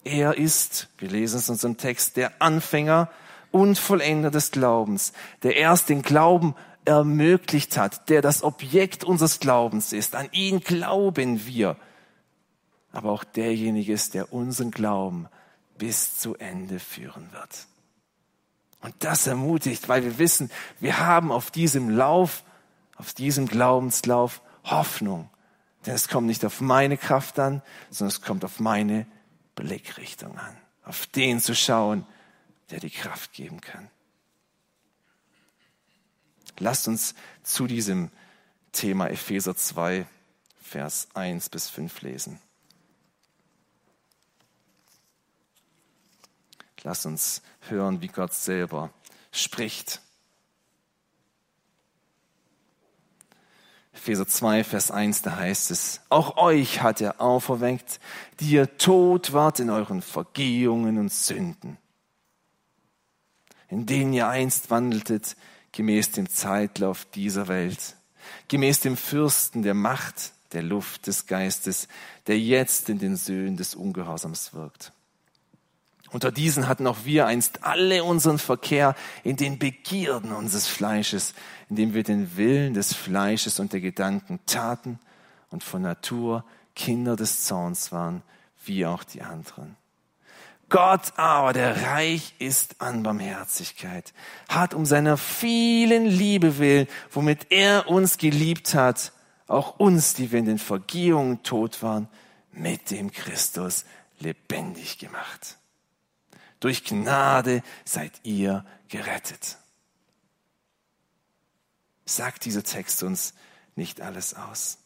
Er 0.05 0.38
ist, 0.38 0.88
wir 0.99 1.11
lesen 1.11 1.38
es 1.38 1.49
in 1.49 1.55
unserem 1.55 1.77
Text, 1.77 2.16
der 2.16 2.40
Anfänger 2.40 3.11
und 3.51 3.81
Vollender 3.81 4.31
des 4.31 4.53
Glaubens, 4.53 5.12
der 5.42 5.57
erst 5.57 5.88
den 5.88 6.03
Glauben 6.03 6.55
ermöglicht 6.85 7.77
hat, 7.77 8.09
der 8.11 8.23
das 8.23 8.44
Objekt 8.44 9.03
unseres 9.03 9.40
Glaubens 9.40 9.92
ist. 9.92 10.14
An 10.14 10.29
ihn 10.31 10.61
glauben 10.61 11.44
wir. 11.47 11.77
Aber 12.92 13.11
auch 13.11 13.25
derjenige 13.25 13.92
ist, 13.92 14.14
der 14.14 14.33
unseren 14.33 14.70
Glauben 14.70 15.27
bis 15.78 16.18
zu 16.18 16.37
Ende 16.37 16.78
führen 16.78 17.32
wird. 17.32 17.66
Und 18.80 18.94
das 18.98 19.26
ermutigt, 19.26 19.88
weil 19.88 20.04
wir 20.04 20.18
wissen, 20.18 20.50
wir 20.78 20.98
haben 20.98 21.32
auf 21.32 21.50
diesem 21.50 21.88
Lauf, 21.88 22.44
auf 22.96 23.14
diesem 23.14 23.46
Glaubenslauf 23.46 24.42
Hoffnung. 24.64 25.30
Denn 25.87 25.94
es 25.94 26.08
kommt 26.08 26.26
nicht 26.26 26.44
auf 26.44 26.60
meine 26.60 26.96
Kraft 26.96 27.38
an, 27.38 27.62
sondern 27.90 28.14
es 28.14 28.22
kommt 28.22 28.44
auf 28.44 28.60
meine 28.60 29.06
Blickrichtung 29.54 30.38
an. 30.38 30.56
Auf 30.84 31.06
den 31.06 31.40
zu 31.40 31.54
schauen, 31.54 32.06
der 32.70 32.80
die 32.80 32.90
Kraft 32.90 33.32
geben 33.32 33.60
kann. 33.60 33.90
Lasst 36.58 36.88
uns 36.88 37.14
zu 37.42 37.66
diesem 37.66 38.10
Thema 38.72 39.08
Epheser 39.08 39.56
2, 39.56 40.06
Vers 40.62 41.08
1 41.14 41.48
bis 41.48 41.68
5 41.68 42.02
lesen. 42.02 42.40
Lass 46.85 47.07
uns 47.07 47.40
hören, 47.68 48.03
wie 48.03 48.09
Gott 48.09 48.35
selber 48.35 48.90
spricht. 49.33 50.03
Epheser 53.94 54.29
2, 54.29 54.64
Vers 54.64 54.90
1, 54.90 55.23
da 55.23 55.37
heißt 55.37 55.70
es, 55.70 56.03
auch 56.11 56.37
euch 56.37 56.83
hat 56.83 57.01
er 57.01 57.23
auferweckt, 57.23 58.01
die 58.38 58.51
ihr 58.51 58.77
tot 58.77 59.33
wart 59.33 59.61
in 59.61 59.70
euren 59.70 60.03
Vergehungen 60.03 60.99
und 60.99 61.11
Sünden, 61.11 61.79
in 63.68 63.87
denen 63.87 64.12
ihr 64.12 64.29
einst 64.29 64.68
wandeltet, 64.68 65.37
gemäß 65.73 66.11
dem 66.11 66.29
Zeitlauf 66.29 67.07
dieser 67.07 67.49
Welt, 67.49 67.97
gemäß 68.49 68.81
dem 68.81 68.99
Fürsten 68.99 69.62
der 69.62 69.75
Macht 69.75 70.33
der 70.53 70.62
Luft 70.62 71.07
des 71.07 71.27
Geistes, 71.27 71.88
der 72.27 72.38
jetzt 72.38 72.90
in 72.90 72.99
den 72.99 73.16
Söhnen 73.16 73.57
des 73.57 73.75
Ungehorsams 73.75 74.53
wirkt 74.53 74.92
unter 76.14 76.31
diesen 76.31 76.68
hatten 76.68 76.87
auch 76.87 76.98
wir 77.05 77.27
einst 77.27 77.64
alle 77.64 78.05
unseren 78.05 78.38
Verkehr 78.38 78.94
in 79.24 79.35
den 79.35 79.59
Begierden 79.59 80.31
unseres 80.31 80.68
Fleisches, 80.68 81.35
indem 81.68 81.92
wir 81.92 82.05
den 82.05 82.37
Willen 82.37 82.72
des 82.72 82.94
Fleisches 82.94 83.59
und 83.59 83.72
der 83.72 83.81
Gedanken 83.81 84.38
taten 84.46 85.00
und 85.50 85.64
von 85.64 85.83
Natur 85.83 86.44
Kinder 86.77 87.16
des 87.16 87.42
Zorns 87.42 87.90
waren, 87.90 88.22
wie 88.64 88.87
auch 88.87 89.03
die 89.03 89.22
anderen. 89.22 89.77
Gott 90.68 91.14
aber, 91.16 91.53
der 91.53 91.83
reich 91.83 92.35
ist 92.38 92.81
an 92.81 93.03
Barmherzigkeit, 93.03 94.14
hat 94.48 94.72
um 94.72 94.87
seiner 94.87 95.16
vielen 95.16 96.07
Liebe 96.07 96.59
willen, 96.59 96.87
womit 97.11 97.50
er 97.50 97.88
uns 97.88 98.18
geliebt 98.18 98.74
hat, 98.74 99.11
auch 99.48 99.81
uns, 99.81 100.14
die 100.14 100.31
wir 100.31 100.38
in 100.38 100.46
den 100.46 100.59
Vergehungen 100.61 101.42
tot 101.42 101.83
waren, 101.83 102.07
mit 102.53 102.92
dem 102.92 103.11
Christus 103.11 103.85
lebendig 104.20 104.98
gemacht. 104.98 105.59
Durch 106.64 106.83
Gnade 106.83 107.62
seid 107.85 108.12
ihr 108.22 108.64
gerettet. 108.88 109.59
Sagt 112.07 112.46
dieser 112.46 112.62
Text 112.62 113.03
uns 113.03 113.35
nicht 113.77 114.00
alles 114.00 114.33
aus? 114.33 114.79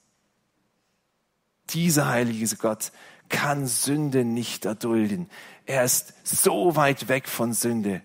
Dieser 1.71 2.09
heilige 2.09 2.49
Gott 2.57 2.91
kann 3.29 3.69
Sünde 3.69 4.25
nicht 4.25 4.65
erdulden. 4.65 5.31
Er 5.67 5.85
ist 5.85 6.15
so 6.25 6.75
weit 6.75 7.07
weg 7.07 7.29
von 7.29 7.53
Sünde. 7.53 8.03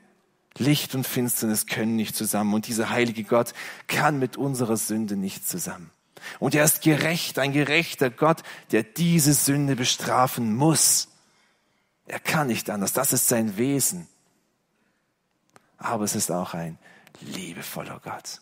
Licht 0.56 0.94
und 0.94 1.08
Finsternis 1.08 1.66
können 1.66 1.96
nicht 1.96 2.16
zusammen. 2.16 2.54
Und 2.54 2.68
dieser 2.68 2.92
heilige 2.92 3.24
Gott 3.24 3.56
kann 3.88 4.20
mit 4.20 4.38
unserer 4.38 4.78
Sünde 4.78 5.16
nicht 5.16 5.50
zusammen. 5.50 5.90
Und 6.38 6.54
er 6.54 6.64
ist 6.64 6.84
gerecht, 6.84 7.40
ein 7.40 7.54
gerechter 7.54 8.12
Gott, 8.12 8.44
der 8.72 8.84
diese 8.84 9.34
Sünde 9.34 9.76
bestrafen 9.76 10.56
muss. 10.56 11.08
Er 12.14 12.20
kann 12.20 12.46
nicht 12.46 12.70
anders. 12.70 12.94
Das 12.94 13.12
ist 13.12 13.28
sein 13.28 13.58
Wesen. 13.58 14.08
Aber 15.80 16.04
es 16.04 16.14
ist 16.14 16.30
auch 16.30 16.54
ein 16.54 16.78
liebevoller 17.22 18.00
Gott. 18.04 18.40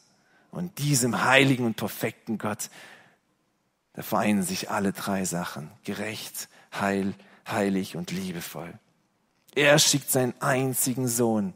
Und 0.51 0.77
diesem 0.79 1.23
heiligen 1.23 1.65
und 1.65 1.77
perfekten 1.77 2.37
Gott, 2.37 2.69
da 3.93 4.01
vereinen 4.01 4.43
sich 4.43 4.69
alle 4.69 4.91
drei 4.91 5.23
Sachen. 5.23 5.71
Gerecht, 5.85 6.49
heil, 6.73 7.13
heilig 7.47 7.95
und 7.95 8.11
liebevoll. 8.11 8.77
Er 9.55 9.79
schickt 9.79 10.11
seinen 10.11 10.33
einzigen 10.41 11.07
Sohn, 11.07 11.55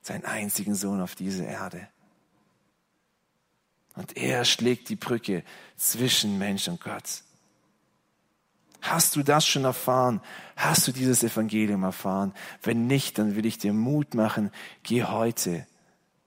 seinen 0.00 0.24
einzigen 0.24 0.74
Sohn 0.74 1.02
auf 1.02 1.14
diese 1.14 1.44
Erde. 1.44 1.86
Und 3.94 4.16
er 4.16 4.46
schlägt 4.46 4.88
die 4.88 4.96
Brücke 4.96 5.44
zwischen 5.76 6.38
Mensch 6.38 6.66
und 6.66 6.80
Gott. 6.80 7.24
Hast 8.82 9.14
du 9.14 9.22
das 9.22 9.46
schon 9.46 9.64
erfahren? 9.64 10.20
Hast 10.56 10.88
du 10.88 10.92
dieses 10.92 11.22
Evangelium 11.22 11.84
erfahren? 11.84 12.34
Wenn 12.62 12.88
nicht, 12.88 13.16
dann 13.16 13.36
will 13.36 13.46
ich 13.46 13.56
dir 13.56 13.72
Mut 13.72 14.14
machen. 14.14 14.50
Geh 14.82 15.04
heute 15.04 15.66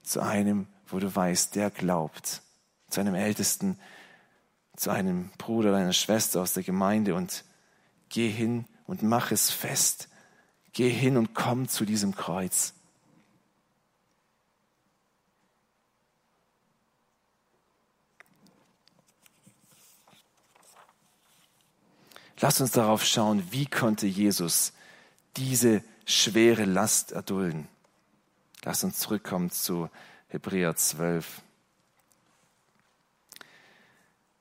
zu 0.02 0.20
einem, 0.20 0.66
wo 0.86 0.98
du 0.98 1.14
weißt, 1.14 1.54
der 1.54 1.70
glaubt. 1.70 2.42
Zu 2.88 3.00
einem 3.00 3.14
Ältesten, 3.14 3.78
zu 4.74 4.90
einem 4.90 5.30
Bruder 5.36 5.68
oder 5.68 5.78
einer 5.78 5.92
Schwester 5.92 6.40
aus 6.40 6.54
der 6.54 6.62
Gemeinde 6.62 7.14
und 7.14 7.44
geh 8.08 8.30
hin 8.30 8.64
und 8.86 9.02
mach 9.02 9.32
es 9.32 9.50
fest. 9.50 10.08
Geh 10.72 10.88
hin 10.88 11.18
und 11.18 11.34
komm 11.34 11.68
zu 11.68 11.84
diesem 11.84 12.14
Kreuz. 12.14 12.72
Lass 22.40 22.60
uns 22.60 22.72
darauf 22.72 23.04
schauen, 23.04 23.42
wie 23.50 23.66
konnte 23.66 24.06
Jesus 24.06 24.72
diese 25.36 25.82
schwere 26.04 26.64
Last 26.64 27.12
erdulden. 27.12 27.68
Lass 28.64 28.84
uns 28.84 28.98
zurückkommen 28.98 29.50
zu 29.50 29.88
Hebräer 30.28 30.76
12. 30.76 31.42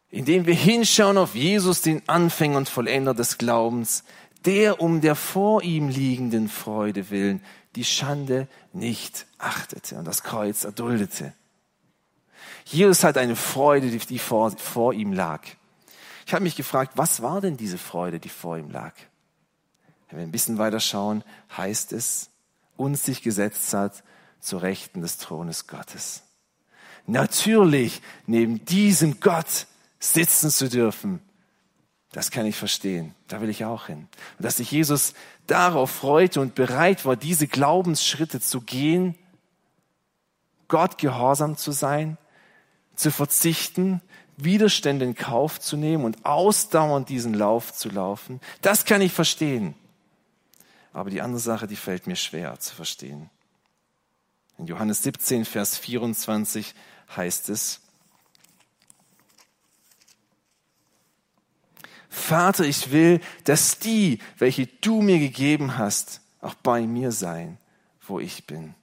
Indem 0.10 0.46
wir 0.46 0.54
hinschauen 0.54 1.18
auf 1.18 1.36
Jesus, 1.36 1.82
den 1.82 2.08
Anfänger 2.08 2.58
und 2.58 2.70
Vollender 2.70 3.14
des 3.14 3.38
Glaubens, 3.38 4.04
der 4.46 4.80
um 4.82 5.02
der 5.02 5.16
vor 5.16 5.64
ihm 5.64 5.90
liegenden 5.90 6.50
Freude 6.50 7.10
willen 7.10 7.42
die 7.76 7.84
Schande 7.84 8.48
nicht 8.74 9.26
achtete 9.38 9.96
und 9.98 10.06
das 10.06 10.24
Kreuz 10.24 10.64
erduldete. 10.64 11.34
Jesus 12.66 13.04
hat 13.04 13.18
eine 13.18 13.36
Freude, 13.36 13.90
die 13.90 14.20
vor, 14.20 14.52
vor 14.52 14.94
ihm 14.94 15.14
lag. 15.14 15.42
Ich 16.26 16.34
habe 16.34 16.44
mich 16.44 16.56
gefragt, 16.56 16.94
was 16.96 17.22
war 17.22 17.42
denn 17.42 17.58
diese 17.58 17.78
Freude, 17.78 18.20
die 18.20 18.30
vor 18.30 18.58
ihm 18.58 18.72
lag? 18.72 18.94
Wenn 20.10 20.20
wir 20.20 20.26
ein 20.26 20.32
bisschen 20.32 20.58
weiter 20.58 20.80
schauen, 20.80 21.24
heißt 21.56 21.94
es, 21.94 22.30
uns 22.78 23.04
sich 23.04 23.22
gesetzt 23.22 23.74
hat 23.74 24.04
zu 24.40 24.58
Rechten 24.58 25.02
des 25.02 25.18
Thrones 25.18 25.68
Gottes. 25.68 26.24
Natürlich 27.08 28.02
neben 28.26 28.66
diesem 28.66 29.20
Gott 29.20 29.68
sitzen 30.00 30.50
zu 30.50 30.70
dürfen, 30.70 31.22
das 32.12 32.32
kann 32.32 32.46
ich 32.46 32.56
verstehen. 32.56 33.14
Da 33.28 33.42
will 33.42 33.50
ich 33.50 33.66
auch 33.66 33.88
hin. 33.88 34.08
Und 34.38 34.46
dass 34.46 34.58
sich 34.58 34.72
Jesus 34.72 35.14
darauf 35.48 35.92
freute 35.92 36.40
und 36.40 36.56
bereit 36.56 37.06
war, 37.06 37.18
diese 37.18 37.46
Glaubensschritte 37.46 38.40
zu 38.40 38.62
gehen, 38.62 39.16
Gott 40.70 40.98
gehorsam 40.98 41.58
zu 41.58 41.72
sein, 41.72 42.18
zu 42.96 43.12
verzichten, 43.12 44.02
Widerstände 44.38 45.06
in 45.06 45.16
Kauf 45.16 45.60
zu 45.60 45.78
nehmen 45.78 46.04
und 46.04 46.26
ausdauernd 46.26 47.10
diesen 47.10 47.34
Lauf 47.34 47.74
zu 47.74 47.90
laufen, 47.90 48.42
das 48.62 48.86
kann 48.86 49.02
ich 49.02 49.14
verstehen. 49.14 49.76
Aber 50.94 51.10
die 51.10 51.22
andere 51.22 51.40
Sache, 51.40 51.68
die 51.68 51.76
fällt 51.76 52.08
mir 52.08 52.16
schwer 52.16 52.60
zu 52.60 52.76
verstehen. 52.76 53.30
In 54.58 54.68
Johannes 54.68 55.04
17, 55.04 55.46
Vers 55.46 55.78
24 55.78 56.74
heißt 57.16 57.50
es, 57.50 57.82
Vater, 62.10 62.64
ich 62.64 62.92
will, 62.92 63.20
dass 63.44 63.78
die, 63.78 64.20
welche 64.38 64.68
du 64.68 65.02
mir 65.02 65.20
gegeben 65.20 65.78
hast, 65.78 66.22
auch 66.40 66.54
bei 66.56 66.88
mir 66.88 67.12
sein, 67.12 67.58
wo 68.08 68.20
ich 68.20 68.48
bin, 68.48 68.74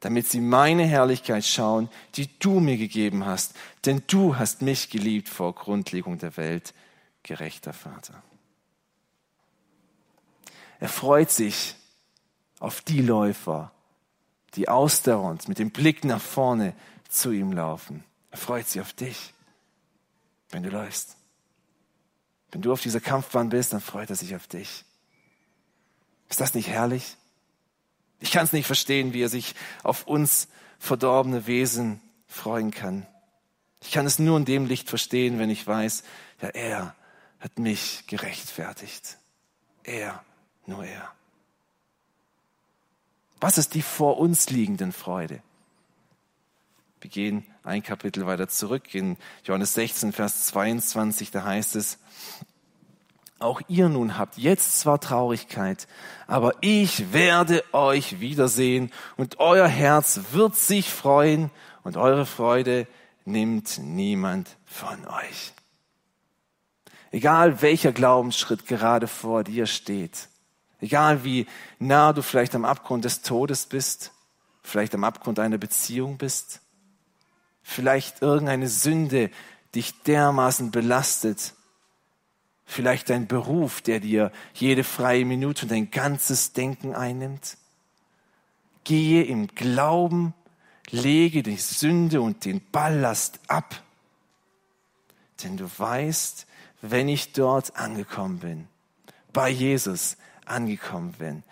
damit 0.00 0.28
sie 0.28 0.40
meine 0.40 0.84
Herrlichkeit 0.84 1.44
schauen, 1.44 1.88
die 2.14 2.28
du 2.38 2.60
mir 2.60 2.76
gegeben 2.76 3.24
hast, 3.24 3.54
denn 3.84 4.02
du 4.06 4.36
hast 4.36 4.62
mich 4.62 4.90
geliebt 4.90 5.28
vor 5.28 5.54
Grundlegung 5.54 6.18
der 6.18 6.36
Welt, 6.36 6.74
gerechter 7.22 7.72
Vater. 7.72 8.22
Er 10.78 10.88
freut 10.88 11.30
sich 11.30 11.76
auf 12.60 12.82
die 12.82 13.00
Läufer, 13.00 13.72
die 14.54 14.68
ausdauernd 14.68 15.48
mit 15.48 15.58
dem 15.58 15.70
Blick 15.70 16.04
nach 16.04 16.20
vorne 16.20 16.74
zu 17.08 17.30
ihm 17.30 17.52
laufen. 17.52 18.04
Er 18.30 18.38
freut 18.38 18.68
sich 18.68 18.80
auf 18.80 18.92
dich, 18.92 19.32
wenn 20.50 20.62
du 20.62 20.70
läufst. 20.70 21.16
Wenn 22.50 22.62
du 22.62 22.72
auf 22.72 22.82
dieser 22.82 23.00
Kampfbahn 23.00 23.48
bist, 23.48 23.72
dann 23.72 23.80
freut 23.80 24.10
er 24.10 24.16
sich 24.16 24.34
auf 24.36 24.46
dich. 24.46 24.84
Ist 26.28 26.40
das 26.40 26.54
nicht 26.54 26.68
herrlich? 26.68 27.16
Ich 28.20 28.30
kann 28.32 28.44
es 28.44 28.52
nicht 28.52 28.66
verstehen, 28.66 29.12
wie 29.12 29.22
er 29.22 29.28
sich 29.28 29.54
auf 29.82 30.06
uns 30.06 30.48
verdorbene 30.78 31.46
Wesen 31.46 32.00
freuen 32.26 32.70
kann. 32.70 33.06
Ich 33.82 33.92
kann 33.92 34.06
es 34.06 34.18
nur 34.18 34.36
in 34.36 34.44
dem 34.44 34.66
Licht 34.66 34.88
verstehen, 34.88 35.38
wenn 35.38 35.50
ich 35.50 35.66
weiß, 35.66 36.02
ja, 36.42 36.48
er 36.48 36.94
hat 37.40 37.58
mich 37.58 38.04
gerechtfertigt. 38.06 39.18
Er, 39.84 40.24
nur 40.66 40.84
er. 40.84 41.12
Was 43.40 43.58
ist 43.58 43.74
die 43.74 43.82
vor 43.82 44.18
uns 44.18 44.50
liegenden 44.50 44.92
Freude? 44.92 45.42
Wir 47.00 47.10
gehen 47.10 47.46
ein 47.62 47.82
Kapitel 47.82 48.26
weiter 48.26 48.48
zurück 48.48 48.94
in 48.94 49.16
Johannes 49.44 49.74
16, 49.74 50.12
Vers 50.12 50.46
22, 50.46 51.30
da 51.30 51.44
heißt 51.44 51.76
es, 51.76 51.98
auch 53.38 53.60
ihr 53.68 53.88
nun 53.88 54.16
habt 54.18 54.38
jetzt 54.38 54.80
zwar 54.80 55.00
Traurigkeit, 55.00 55.86
aber 56.26 56.54
ich 56.60 57.12
werde 57.12 57.62
euch 57.72 58.20
wiedersehen 58.20 58.90
und 59.16 59.38
euer 59.40 59.68
Herz 59.68 60.20
wird 60.32 60.56
sich 60.56 60.90
freuen 60.90 61.50
und 61.82 61.96
eure 61.96 62.26
Freude 62.26 62.86
nimmt 63.24 63.78
niemand 63.78 64.56
von 64.64 65.06
euch. 65.06 65.52
Egal 67.10 67.62
welcher 67.62 67.92
Glaubensschritt 67.92 68.66
gerade 68.66 69.06
vor 69.06 69.44
dir 69.44 69.66
steht, 69.66 70.28
egal 70.80 71.24
wie 71.24 71.46
nah 71.78 72.12
du 72.12 72.22
vielleicht 72.22 72.54
am 72.54 72.64
Abgrund 72.64 73.04
des 73.04 73.22
Todes 73.22 73.66
bist, 73.66 74.12
vielleicht 74.62 74.94
am 74.94 75.04
Abgrund 75.04 75.38
einer 75.38 75.58
Beziehung 75.58 76.18
bist, 76.18 76.60
vielleicht 77.62 78.22
irgendeine 78.22 78.68
Sünde 78.68 79.30
dich 79.74 80.02
dermaßen 80.02 80.70
belastet, 80.70 81.54
vielleicht 82.66 83.08
dein 83.08 83.26
Beruf, 83.26 83.80
der 83.80 84.00
dir 84.00 84.32
jede 84.52 84.84
freie 84.84 85.24
Minute 85.24 85.62
und 85.62 85.70
dein 85.70 85.90
ganzes 85.90 86.52
Denken 86.52 86.94
einnimmt. 86.94 87.56
Gehe 88.84 89.24
im 89.24 89.46
Glauben, 89.48 90.34
lege 90.90 91.42
die 91.42 91.56
Sünde 91.56 92.20
und 92.20 92.44
den 92.44 92.60
Ballast 92.70 93.40
ab, 93.48 93.82
denn 95.42 95.56
du 95.56 95.70
weißt, 95.76 96.46
wenn 96.82 97.08
ich 97.08 97.32
dort 97.32 97.76
angekommen 97.76 98.38
bin, 98.38 98.68
bei 99.32 99.48
Jesus 99.48 100.16
angekommen 100.44 101.12
bin, 101.12 101.42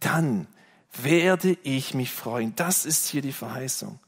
dann 0.00 0.46
werde 0.94 1.58
ich 1.62 1.94
mich 1.94 2.12
freuen. 2.12 2.54
Das 2.56 2.86
ist 2.86 3.08
hier 3.08 3.22
die 3.22 3.32
Verheißung. 3.32 3.98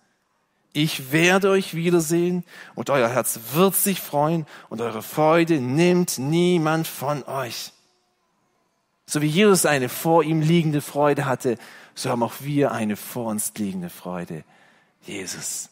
Ich 0.80 1.10
werde 1.10 1.50
euch 1.50 1.74
wiedersehen 1.74 2.44
und 2.76 2.88
euer 2.88 3.08
Herz 3.08 3.40
wird 3.52 3.74
sich 3.74 4.00
freuen 4.00 4.46
und 4.68 4.80
eure 4.80 5.02
Freude 5.02 5.60
nimmt 5.60 6.18
niemand 6.18 6.86
von 6.86 7.24
euch. 7.24 7.72
So 9.04 9.20
wie 9.20 9.26
Jesus 9.26 9.66
eine 9.66 9.88
vor 9.88 10.22
ihm 10.22 10.40
liegende 10.40 10.80
Freude 10.80 11.26
hatte, 11.26 11.58
so 11.96 12.10
haben 12.10 12.22
auch 12.22 12.34
wir 12.42 12.70
eine 12.70 12.94
vor 12.94 13.26
uns 13.26 13.52
liegende 13.56 13.90
Freude. 13.90 14.44
Jesus. 15.02 15.68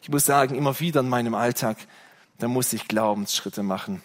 Ich 0.00 0.08
muss 0.08 0.24
sagen, 0.24 0.54
immer 0.54 0.80
wieder 0.80 1.00
in 1.00 1.10
meinem 1.10 1.34
Alltag, 1.34 1.76
da 2.38 2.48
muss 2.48 2.72
ich 2.72 2.88
Glaubensschritte 2.88 3.62
machen, 3.62 4.02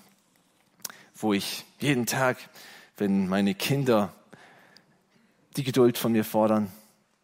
wo 1.16 1.32
ich 1.32 1.64
jeden 1.80 2.07
Tag, 2.07 2.38
wenn 2.97 3.30
meine 3.30 3.55
Kinder 3.55 4.12
die 5.55 5.64
Geduld 5.64 5.97
von 5.97 6.12
mir 6.12 6.26
fordern 6.26 6.70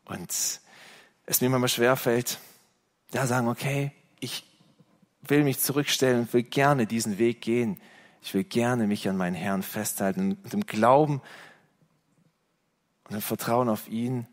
und 0.06 0.62
es 1.26 1.42
mir 1.42 1.50
manchmal 1.50 1.70
schwerfällt, 1.70 2.40
da 3.12 3.26
sagen, 3.28 3.48
okay, 3.48 3.92
ich 4.20 4.44
will 5.22 5.44
mich 5.44 5.60
zurückstellen 5.60 6.22
und 6.22 6.34
will 6.34 6.44
gerne 6.44 6.86
diesen 6.86 7.18
Weg 7.18 7.42
gehen. 7.42 7.80
Ich 8.22 8.34
will 8.34 8.44
gerne 8.44 8.88
mich 8.88 9.08
an 9.08 9.18
meinen 9.18 9.36
Herrn 9.36 9.64
festhalten 9.64 10.38
und 10.44 10.54
im 10.54 10.66
Glauben 10.66 11.22
und 13.08 13.16
im 13.16 13.22
Vertrauen 13.22 13.70
auf 13.70 13.88
ihn 13.88 14.28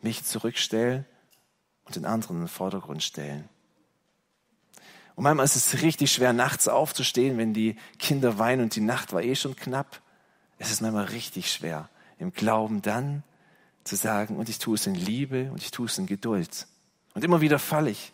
mich 0.00 0.24
zurückstellen 0.24 1.04
und 1.84 1.96
den 1.96 2.04
anderen 2.04 2.36
in 2.36 2.42
den 2.42 2.48
Vordergrund 2.48 3.02
stellen. 3.02 3.48
Und 5.14 5.24
manchmal 5.24 5.44
ist 5.44 5.56
es 5.56 5.82
richtig 5.82 6.10
schwer, 6.12 6.32
nachts 6.32 6.68
aufzustehen, 6.68 7.36
wenn 7.38 7.52
die 7.52 7.76
Kinder 7.98 8.38
weinen 8.38 8.62
und 8.62 8.74
die 8.74 8.80
Nacht 8.80 9.12
war 9.12 9.22
eh 9.22 9.34
schon 9.34 9.56
knapp. 9.56 10.00
Es 10.58 10.70
ist 10.70 10.80
manchmal 10.80 11.04
richtig 11.04 11.52
schwer, 11.52 11.88
im 12.18 12.32
Glauben 12.32 12.82
dann 12.82 13.22
zu 13.84 13.96
sagen, 13.96 14.36
und 14.36 14.48
ich 14.48 14.58
tue 14.58 14.74
es 14.74 14.86
in 14.86 14.94
Liebe 14.94 15.50
und 15.50 15.62
ich 15.62 15.70
tue 15.70 15.86
es 15.86 15.98
in 15.98 16.06
Geduld. 16.06 16.66
Und 17.14 17.24
immer 17.24 17.40
wieder 17.40 17.58
falle 17.58 17.90
ich. 17.90 18.12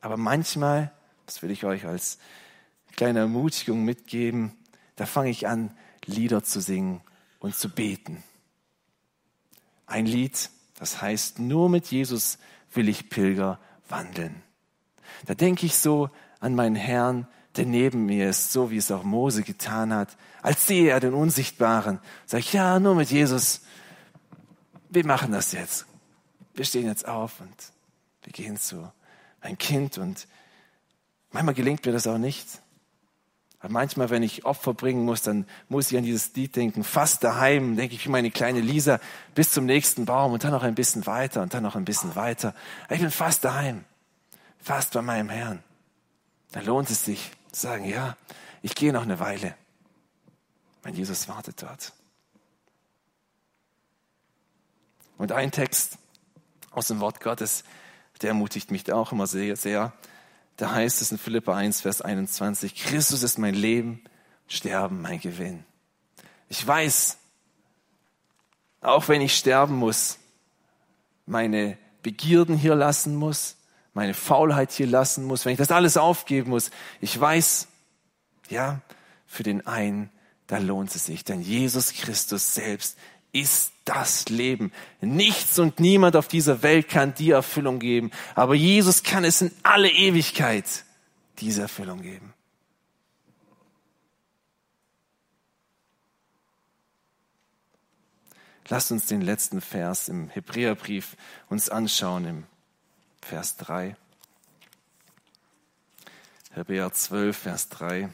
Aber 0.00 0.16
manchmal, 0.16 0.92
das 1.26 1.42
will 1.42 1.50
ich 1.50 1.64
euch 1.64 1.86
als 1.86 2.18
kleine 2.96 3.20
Ermutigung 3.20 3.84
mitgeben, 3.84 4.52
da 4.96 5.06
fange 5.06 5.30
ich 5.30 5.46
an, 5.46 5.76
Lieder 6.04 6.42
zu 6.42 6.60
singen 6.60 7.00
und 7.40 7.56
zu 7.56 7.68
beten. 7.68 8.22
Ein 9.86 10.06
Lied, 10.06 10.50
das 10.78 11.02
heißt, 11.02 11.38
nur 11.38 11.68
mit 11.68 11.88
Jesus 11.88 12.38
will 12.72 12.88
ich 12.88 13.10
Pilger 13.10 13.58
wandeln. 13.88 14.42
Da 15.26 15.34
denke 15.34 15.66
ich 15.66 15.76
so 15.76 16.10
an 16.40 16.54
meinen 16.54 16.76
Herrn, 16.76 17.26
der 17.56 17.66
neben 17.66 18.06
mir 18.06 18.28
ist, 18.28 18.52
so 18.52 18.70
wie 18.70 18.76
es 18.76 18.90
auch 18.90 19.02
Mose 19.02 19.42
getan 19.42 19.92
hat. 19.92 20.16
Als 20.42 20.66
sehe 20.66 20.90
er 20.90 21.00
den 21.00 21.14
Unsichtbaren, 21.14 22.00
sage 22.26 22.40
ich, 22.40 22.52
ja, 22.52 22.78
nur 22.78 22.94
mit 22.94 23.10
Jesus 23.10 23.62
wir 24.90 25.06
machen 25.06 25.32
das 25.32 25.52
jetzt. 25.52 25.86
Wir 26.54 26.64
stehen 26.64 26.86
jetzt 26.86 27.06
auf 27.06 27.40
und 27.40 27.54
wir 28.22 28.32
gehen 28.32 28.56
zu 28.56 28.90
ein 29.40 29.58
Kind 29.58 29.98
und 29.98 30.26
manchmal 31.30 31.54
gelingt 31.54 31.84
mir 31.86 31.92
das 31.92 32.06
auch 32.06 32.18
nicht. 32.18 32.60
Aber 33.60 33.72
manchmal, 33.72 34.10
wenn 34.10 34.22
ich 34.22 34.44
Opfer 34.44 34.74
bringen 34.74 35.04
muss, 35.04 35.22
dann 35.22 35.46
muss 35.68 35.90
ich 35.90 35.98
an 35.98 36.04
dieses 36.04 36.34
Lied 36.34 36.56
denken. 36.56 36.84
Fast 36.84 37.24
daheim, 37.24 37.76
denke 37.76 37.94
ich 37.94 38.04
wie 38.04 38.10
meine 38.10 38.30
kleine 38.30 38.60
Lisa, 38.60 39.00
bis 39.34 39.50
zum 39.50 39.64
nächsten 39.64 40.04
Baum 40.04 40.32
und 40.32 40.44
dann 40.44 40.52
noch 40.52 40.62
ein 40.62 40.74
bisschen 40.74 41.06
weiter 41.06 41.42
und 41.42 41.54
dann 41.54 41.62
noch 41.62 41.76
ein 41.76 41.84
bisschen 41.84 42.14
weiter. 42.16 42.54
Ich 42.90 43.00
bin 43.00 43.10
fast 43.10 43.44
daheim, 43.44 43.84
fast 44.58 44.92
bei 44.92 45.02
meinem 45.02 45.30
Herrn. 45.30 45.62
Da 46.52 46.60
lohnt 46.60 46.90
es 46.90 47.04
sich 47.04 47.30
zu 47.50 47.62
sagen, 47.62 47.84
ja, 47.86 48.16
ich 48.62 48.74
gehe 48.74 48.92
noch 48.92 49.02
eine 49.02 49.18
Weile. 49.18 49.54
Mein 50.84 50.94
Jesus 50.94 51.28
wartet 51.28 51.62
dort. 51.62 51.92
Und 55.18 55.32
ein 55.32 55.50
Text 55.50 55.98
aus 56.70 56.88
dem 56.88 57.00
Wort 57.00 57.20
Gottes, 57.20 57.64
der 58.22 58.28
ermutigt 58.28 58.70
mich 58.70 58.90
auch 58.92 59.12
immer 59.12 59.26
sehr, 59.26 59.56
sehr. 59.56 59.92
Da 60.56 60.72
heißt 60.72 61.02
es 61.02 61.12
in 61.12 61.18
Philippa 61.18 61.54
1, 61.54 61.82
Vers 61.82 62.00
21, 62.00 62.74
Christus 62.74 63.22
ist 63.22 63.38
mein 63.38 63.54
Leben, 63.54 64.02
Sterben 64.48 65.02
mein 65.02 65.20
Gewinn. 65.20 65.64
Ich 66.48 66.64
weiß, 66.64 67.18
auch 68.80 69.08
wenn 69.08 69.20
ich 69.20 69.36
sterben 69.36 69.74
muss, 69.74 70.18
meine 71.26 71.76
Begierden 72.02 72.56
hier 72.56 72.76
lassen 72.76 73.16
muss, 73.16 73.56
meine 73.92 74.14
Faulheit 74.14 74.70
hier 74.70 74.86
lassen 74.86 75.24
muss, 75.24 75.44
wenn 75.44 75.52
ich 75.52 75.58
das 75.58 75.72
alles 75.72 75.96
aufgeben 75.96 76.50
muss, 76.50 76.70
ich 77.00 77.18
weiß, 77.18 77.66
ja, 78.48 78.80
für 79.26 79.42
den 79.42 79.66
einen, 79.66 80.10
da 80.46 80.58
lohnt 80.58 80.94
es 80.94 81.06
sich, 81.06 81.24
denn 81.24 81.40
Jesus 81.40 81.92
Christus 81.92 82.54
selbst 82.54 82.96
ist 83.40 83.72
das 83.84 84.28
Leben. 84.28 84.72
Nichts 85.00 85.58
und 85.58 85.80
niemand 85.80 86.16
auf 86.16 86.28
dieser 86.28 86.62
Welt 86.62 86.88
kann 86.88 87.14
die 87.14 87.30
Erfüllung 87.30 87.78
geben, 87.78 88.10
aber 88.34 88.54
Jesus 88.54 89.02
kann 89.02 89.24
es 89.24 89.42
in 89.42 89.52
alle 89.62 89.90
Ewigkeit 89.90 90.84
diese 91.38 91.62
Erfüllung 91.62 92.02
geben. 92.02 92.32
Lasst 98.68 98.90
uns 98.90 99.06
den 99.06 99.20
letzten 99.20 99.60
Vers 99.60 100.08
im 100.08 100.28
Hebräerbrief 100.28 101.16
uns 101.48 101.68
anschauen, 101.68 102.24
im 102.24 102.44
Vers 103.22 103.56
3. 103.58 103.96
Hebräer 106.52 106.92
12, 106.92 107.36
Vers 107.36 107.68
3. 107.68 108.08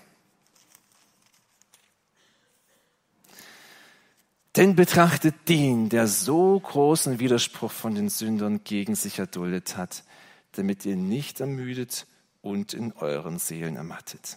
Denn 4.56 4.76
betrachtet 4.76 5.48
den, 5.48 5.88
der 5.88 6.06
so 6.06 6.60
großen 6.60 7.18
Widerspruch 7.18 7.72
von 7.72 7.94
den 7.94 8.10
Sündern 8.10 8.64
gegen 8.64 8.94
sich 8.94 9.18
erduldet 9.18 9.76
hat, 9.76 10.04
damit 10.52 10.84
ihr 10.84 10.96
nicht 10.96 11.40
ermüdet 11.40 12.06
und 12.42 12.74
in 12.74 12.92
euren 12.92 13.38
Seelen 13.38 13.76
ermattet. 13.76 14.36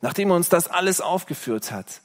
Nachdem 0.00 0.30
er 0.30 0.36
uns 0.36 0.48
das 0.48 0.68
alles 0.68 1.02
aufgeführt 1.02 1.70
hat, 1.70 2.00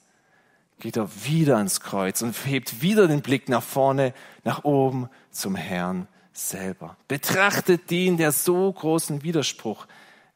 geht 0.80 0.98
er 0.98 1.10
wieder 1.24 1.56
ans 1.58 1.80
Kreuz 1.80 2.22
und 2.22 2.34
hebt 2.46 2.82
wieder 2.82 3.08
den 3.08 3.22
Blick 3.22 3.48
nach 3.48 3.64
vorne, 3.64 4.14
nach 4.44 4.66
oben 4.66 5.10
zum 5.32 5.56
Herrn 5.56 6.10
selber. 6.34 6.98
Betrachtet 7.08 7.90
den, 7.90 8.18
der 8.18 8.34
so 8.34 8.72
großen 8.74 9.24
Widerspruch 9.24 9.88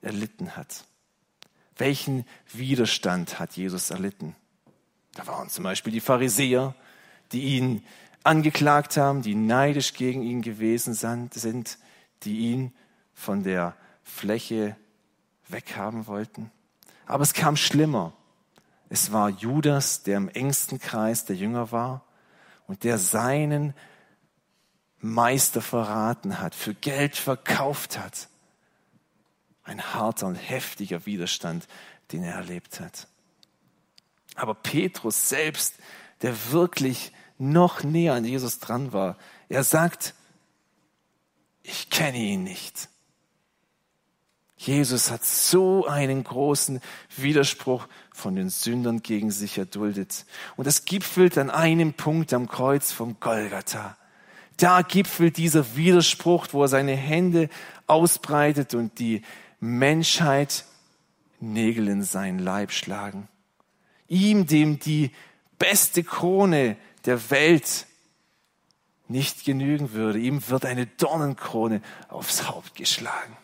erlitten 0.01 0.55
hat. 0.55 0.85
Welchen 1.77 2.25
Widerstand 2.53 3.39
hat 3.39 3.57
Jesus 3.57 3.89
erlitten? 3.89 4.35
Da 5.19 5.27
waren 5.27 5.49
zum 5.49 5.65
Beispiel 5.65 5.91
die 5.91 5.99
Pharisäer, 5.99 6.73
die 7.33 7.57
ihn 7.57 7.83
angeklagt 8.23 8.95
haben, 8.95 9.21
die 9.21 9.35
neidisch 9.35 9.93
gegen 9.93 10.23
ihn 10.23 10.41
gewesen 10.41 10.93
sind, 10.93 11.77
die 12.23 12.37
ihn 12.37 12.73
von 13.13 13.43
der 13.43 13.75
Fläche 14.01 14.77
weghaben 15.49 16.07
wollten. 16.07 16.51
Aber 17.05 17.23
es 17.23 17.33
kam 17.33 17.57
schlimmer. 17.57 18.13
Es 18.87 19.11
war 19.11 19.27
Judas, 19.27 20.03
der 20.03 20.15
im 20.15 20.29
engsten 20.29 20.79
Kreis 20.79 21.25
der 21.25 21.35
Jünger 21.35 21.73
war 21.73 22.05
und 22.67 22.85
der 22.85 22.97
seinen 22.97 23.73
Meister 24.99 25.61
verraten 25.61 26.39
hat, 26.39 26.55
für 26.55 26.73
Geld 26.73 27.17
verkauft 27.17 27.99
hat. 27.99 28.29
Ein 29.65 29.83
harter 29.93 30.27
und 30.27 30.35
heftiger 30.35 31.05
Widerstand, 31.05 31.67
den 32.13 32.23
er 32.23 32.35
erlebt 32.35 32.79
hat. 32.79 33.09
Aber 34.39 34.53
Petrus 34.53 35.29
selbst, 35.29 35.75
der 36.21 36.51
wirklich 36.51 37.11
noch 37.37 37.83
näher 37.83 38.13
an 38.13 38.25
Jesus 38.25 38.59
dran 38.59 38.93
war, 38.93 39.17
er 39.49 39.63
sagt, 39.63 40.13
ich 41.61 41.89
kenne 41.89 42.17
ihn 42.17 42.43
nicht. 42.43 42.89
Jesus 44.55 45.11
hat 45.11 45.23
so 45.23 45.87
einen 45.87 46.23
großen 46.23 46.81
Widerspruch 47.15 47.87
von 48.11 48.35
den 48.35 48.49
Sündern 48.49 49.01
gegen 49.01 49.31
sich 49.31 49.57
erduldet. 49.57 50.25
Und 50.57 50.67
das 50.67 50.85
gipfelt 50.85 51.37
an 51.37 51.49
einem 51.49 51.93
Punkt 51.93 52.33
am 52.33 52.47
Kreuz 52.47 52.91
vom 52.91 53.19
Golgatha. 53.19 53.97
Da 54.57 54.81
gipfelt 54.81 55.37
dieser 55.37 55.77
Widerspruch, 55.77 56.47
wo 56.51 56.63
er 56.63 56.67
seine 56.67 56.95
Hände 56.95 57.49
ausbreitet 57.87 58.73
und 58.73 58.99
die 58.99 59.21
Menschheit 59.59 60.65
Nägel 61.41 61.87
in 61.87 62.03
seinen 62.03 62.39
Leib 62.39 62.71
schlagen 62.71 63.29
ihm, 64.09 64.45
dem 64.45 64.79
die 64.79 65.11
beste 65.57 66.03
Krone 66.03 66.77
der 67.05 67.31
Welt 67.31 67.87
nicht 69.07 69.45
genügen 69.45 69.93
würde. 69.93 70.19
Ihm 70.19 70.47
wird 70.49 70.65
eine 70.65 70.85
Dornenkrone 70.85 71.81
aufs 72.09 72.47
Haupt 72.47 72.75
geschlagen. 72.75 73.37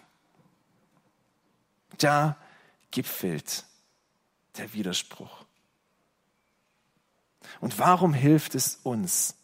Da 1.98 2.38
gipfelt 2.92 3.66
der 4.58 4.74
Widerspruch. 4.74 5.46
Und 7.62 7.80
warum 7.80 8.14
hilft 8.14 8.56
es 8.56 8.80
uns, 8.84 9.36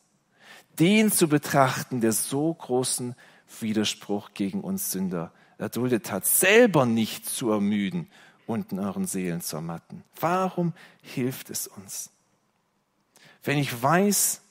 den 0.80 1.12
zu 1.12 1.28
betrachten, 1.28 2.02
der 2.02 2.14
so 2.14 2.54
großen 2.54 3.16
Widerspruch 3.60 4.34
gegen 4.34 4.62
uns 4.62 4.92
Sünder 4.92 5.32
erduldet 5.58 6.12
hat, 6.12 6.26
selber 6.26 6.86
nicht 6.86 7.28
zu 7.28 7.52
ermüden 7.52 8.10
und 8.52 8.72
in 8.72 8.80
euren 8.80 9.06
Seelen 9.06 9.41
zu 9.41 9.56
ermatten. 9.58 10.04
Warum 10.20 10.74
hilft 11.02 11.49
es 11.49 11.68
uns? 11.68 12.10
Wenn 13.43 13.58
ich 13.58 13.82
weiß, 13.82 14.41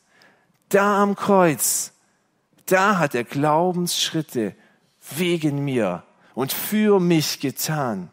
da 0.69 1.03
am 1.03 1.15
Kreuz, 1.15 1.93
da 2.67 2.99
hat 2.99 3.15
er 3.15 3.25
Glaubensschritte 3.25 4.55
wegen 5.17 5.65
mir 5.65 6.05
und 6.35 6.53
für 6.53 7.01
mich 7.01 7.41
getan, 7.41 8.11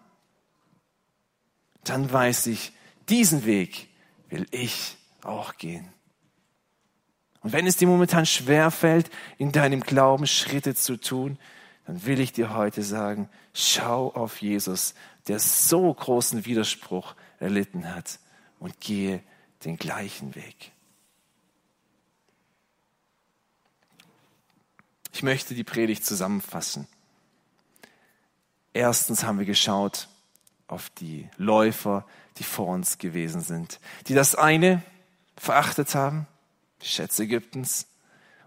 dann 1.84 2.12
weiß 2.12 2.48
ich, 2.48 2.74
diesen 3.10 3.46
Weg 3.46 3.88
will 4.30 4.46
ich 4.52 4.98
auch 5.24 5.58
gehen. 5.58 5.88
Und 7.42 7.54
wenn 7.54 7.68
es 7.68 7.78
dir 7.78 7.88
momentan 7.88 8.26
schwer 8.26 8.72
fällt, 8.72 9.10
in 9.38 9.52
deinem 9.52 9.82
Glauben 9.82 10.28
Schritte 10.28 10.76
zu 10.76 10.98
tun, 10.98 11.38
dann 11.86 12.06
will 12.06 12.20
ich 12.20 12.34
dir 12.34 12.54
heute 12.54 12.84
sagen, 12.84 13.30
schau 13.54 14.12
auf 14.14 14.42
Jesus, 14.42 14.94
der 15.28 15.40
so 15.40 15.94
großen 15.94 16.46
Widerspruch 16.46 17.16
erlitten 17.40 17.94
hat 17.94 18.20
und 18.60 18.80
gehe 18.80 19.22
den 19.66 19.78
gleichen 19.78 20.36
Weg. 20.36 20.72
Ich 25.12 25.24
möchte 25.24 25.56
die 25.56 25.64
Predigt 25.64 26.06
zusammenfassen. 26.06 26.88
Erstens 28.74 29.24
haben 29.24 29.40
wir 29.40 29.46
geschaut 29.46 30.08
auf 30.68 30.90
die 30.92 31.28
Läufer, 31.38 32.06
die 32.38 32.44
vor 32.44 32.68
uns 32.68 33.00
gewesen 33.00 33.42
sind, 33.42 33.80
die 34.08 34.14
das 34.14 34.36
eine 34.36 34.84
verachtet 35.36 35.96
haben, 35.96 36.28
die 36.82 36.88
Schätze 36.88 37.24
Ägyptens, 37.24 37.88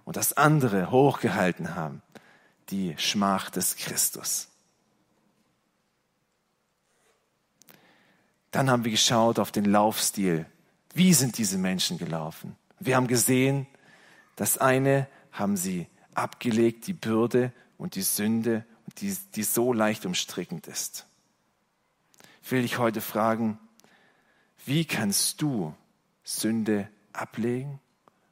und 0.04 0.16
das 0.16 0.32
andere 0.32 0.90
hochgehalten 0.90 1.74
haben, 1.74 2.02
die 2.70 2.94
Schmach 2.98 3.50
des 3.50 3.76
Christus. 3.76 4.49
Dann 8.50 8.70
haben 8.70 8.84
wir 8.84 8.90
geschaut 8.90 9.38
auf 9.38 9.52
den 9.52 9.64
Laufstil. 9.64 10.46
Wie 10.94 11.14
sind 11.14 11.38
diese 11.38 11.58
Menschen 11.58 11.98
gelaufen? 11.98 12.56
Wir 12.78 12.96
haben 12.96 13.06
gesehen, 13.06 13.66
das 14.36 14.58
eine 14.58 15.06
haben 15.32 15.56
sie 15.56 15.86
abgelegt, 16.14 16.86
die 16.86 16.92
Bürde 16.92 17.52
und 17.78 17.94
die 17.94 18.02
Sünde, 18.02 18.64
die, 18.98 19.16
die 19.34 19.42
so 19.42 19.72
leicht 19.72 20.04
umstrickend 20.04 20.66
ist. 20.66 21.06
Ich 22.42 22.50
will 22.50 22.62
dich 22.62 22.78
heute 22.78 23.00
fragen, 23.00 23.58
wie 24.66 24.84
kannst 24.84 25.40
du 25.40 25.74
Sünde 26.24 26.88
ablegen 27.12 27.80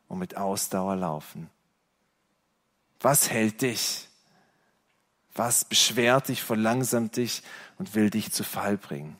und 0.08 0.18
mit 0.18 0.36
Ausdauer 0.36 0.96
laufen? 0.96 1.48
Was 3.00 3.30
hält 3.30 3.62
dich? 3.62 4.08
Was 5.34 5.64
beschwert 5.64 6.28
dich, 6.28 6.42
verlangsamt 6.42 7.16
dich 7.16 7.42
und 7.78 7.94
will 7.94 8.10
dich 8.10 8.32
zu 8.32 8.42
Fall 8.42 8.76
bringen? 8.76 9.16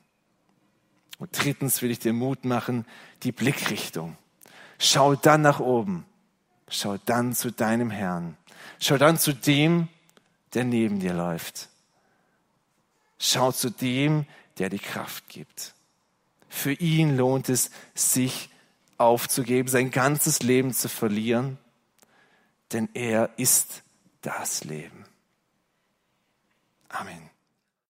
Und 1.18 1.30
drittens 1.32 1.82
will 1.82 1.90
ich 1.90 1.98
dir 1.98 2.12
Mut 2.12 2.44
machen, 2.44 2.86
die 3.22 3.32
Blickrichtung. 3.32 4.16
Schau 4.78 5.16
dann 5.16 5.42
nach 5.42 5.60
oben. 5.60 6.04
Schau 6.68 6.96
dann 7.04 7.34
zu 7.34 7.50
deinem 7.50 7.90
Herrn. 7.90 8.36
Schau 8.78 8.98
dann 8.98 9.18
zu 9.18 9.32
dem, 9.32 9.88
der 10.54 10.64
neben 10.64 11.00
dir 11.00 11.14
läuft. 11.14 11.68
Schau 13.18 13.52
zu 13.52 13.70
dem, 13.70 14.26
der 14.58 14.68
die 14.68 14.78
Kraft 14.78 15.28
gibt. 15.28 15.74
Für 16.48 16.72
ihn 16.72 17.16
lohnt 17.16 17.48
es, 17.48 17.70
sich 17.94 18.48
aufzugeben, 18.96 19.68
sein 19.68 19.90
ganzes 19.90 20.42
Leben 20.42 20.72
zu 20.72 20.88
verlieren, 20.88 21.58
denn 22.72 22.88
er 22.94 23.30
ist 23.36 23.82
das 24.22 24.64
Leben. 24.64 25.04
Amen. 26.88 27.27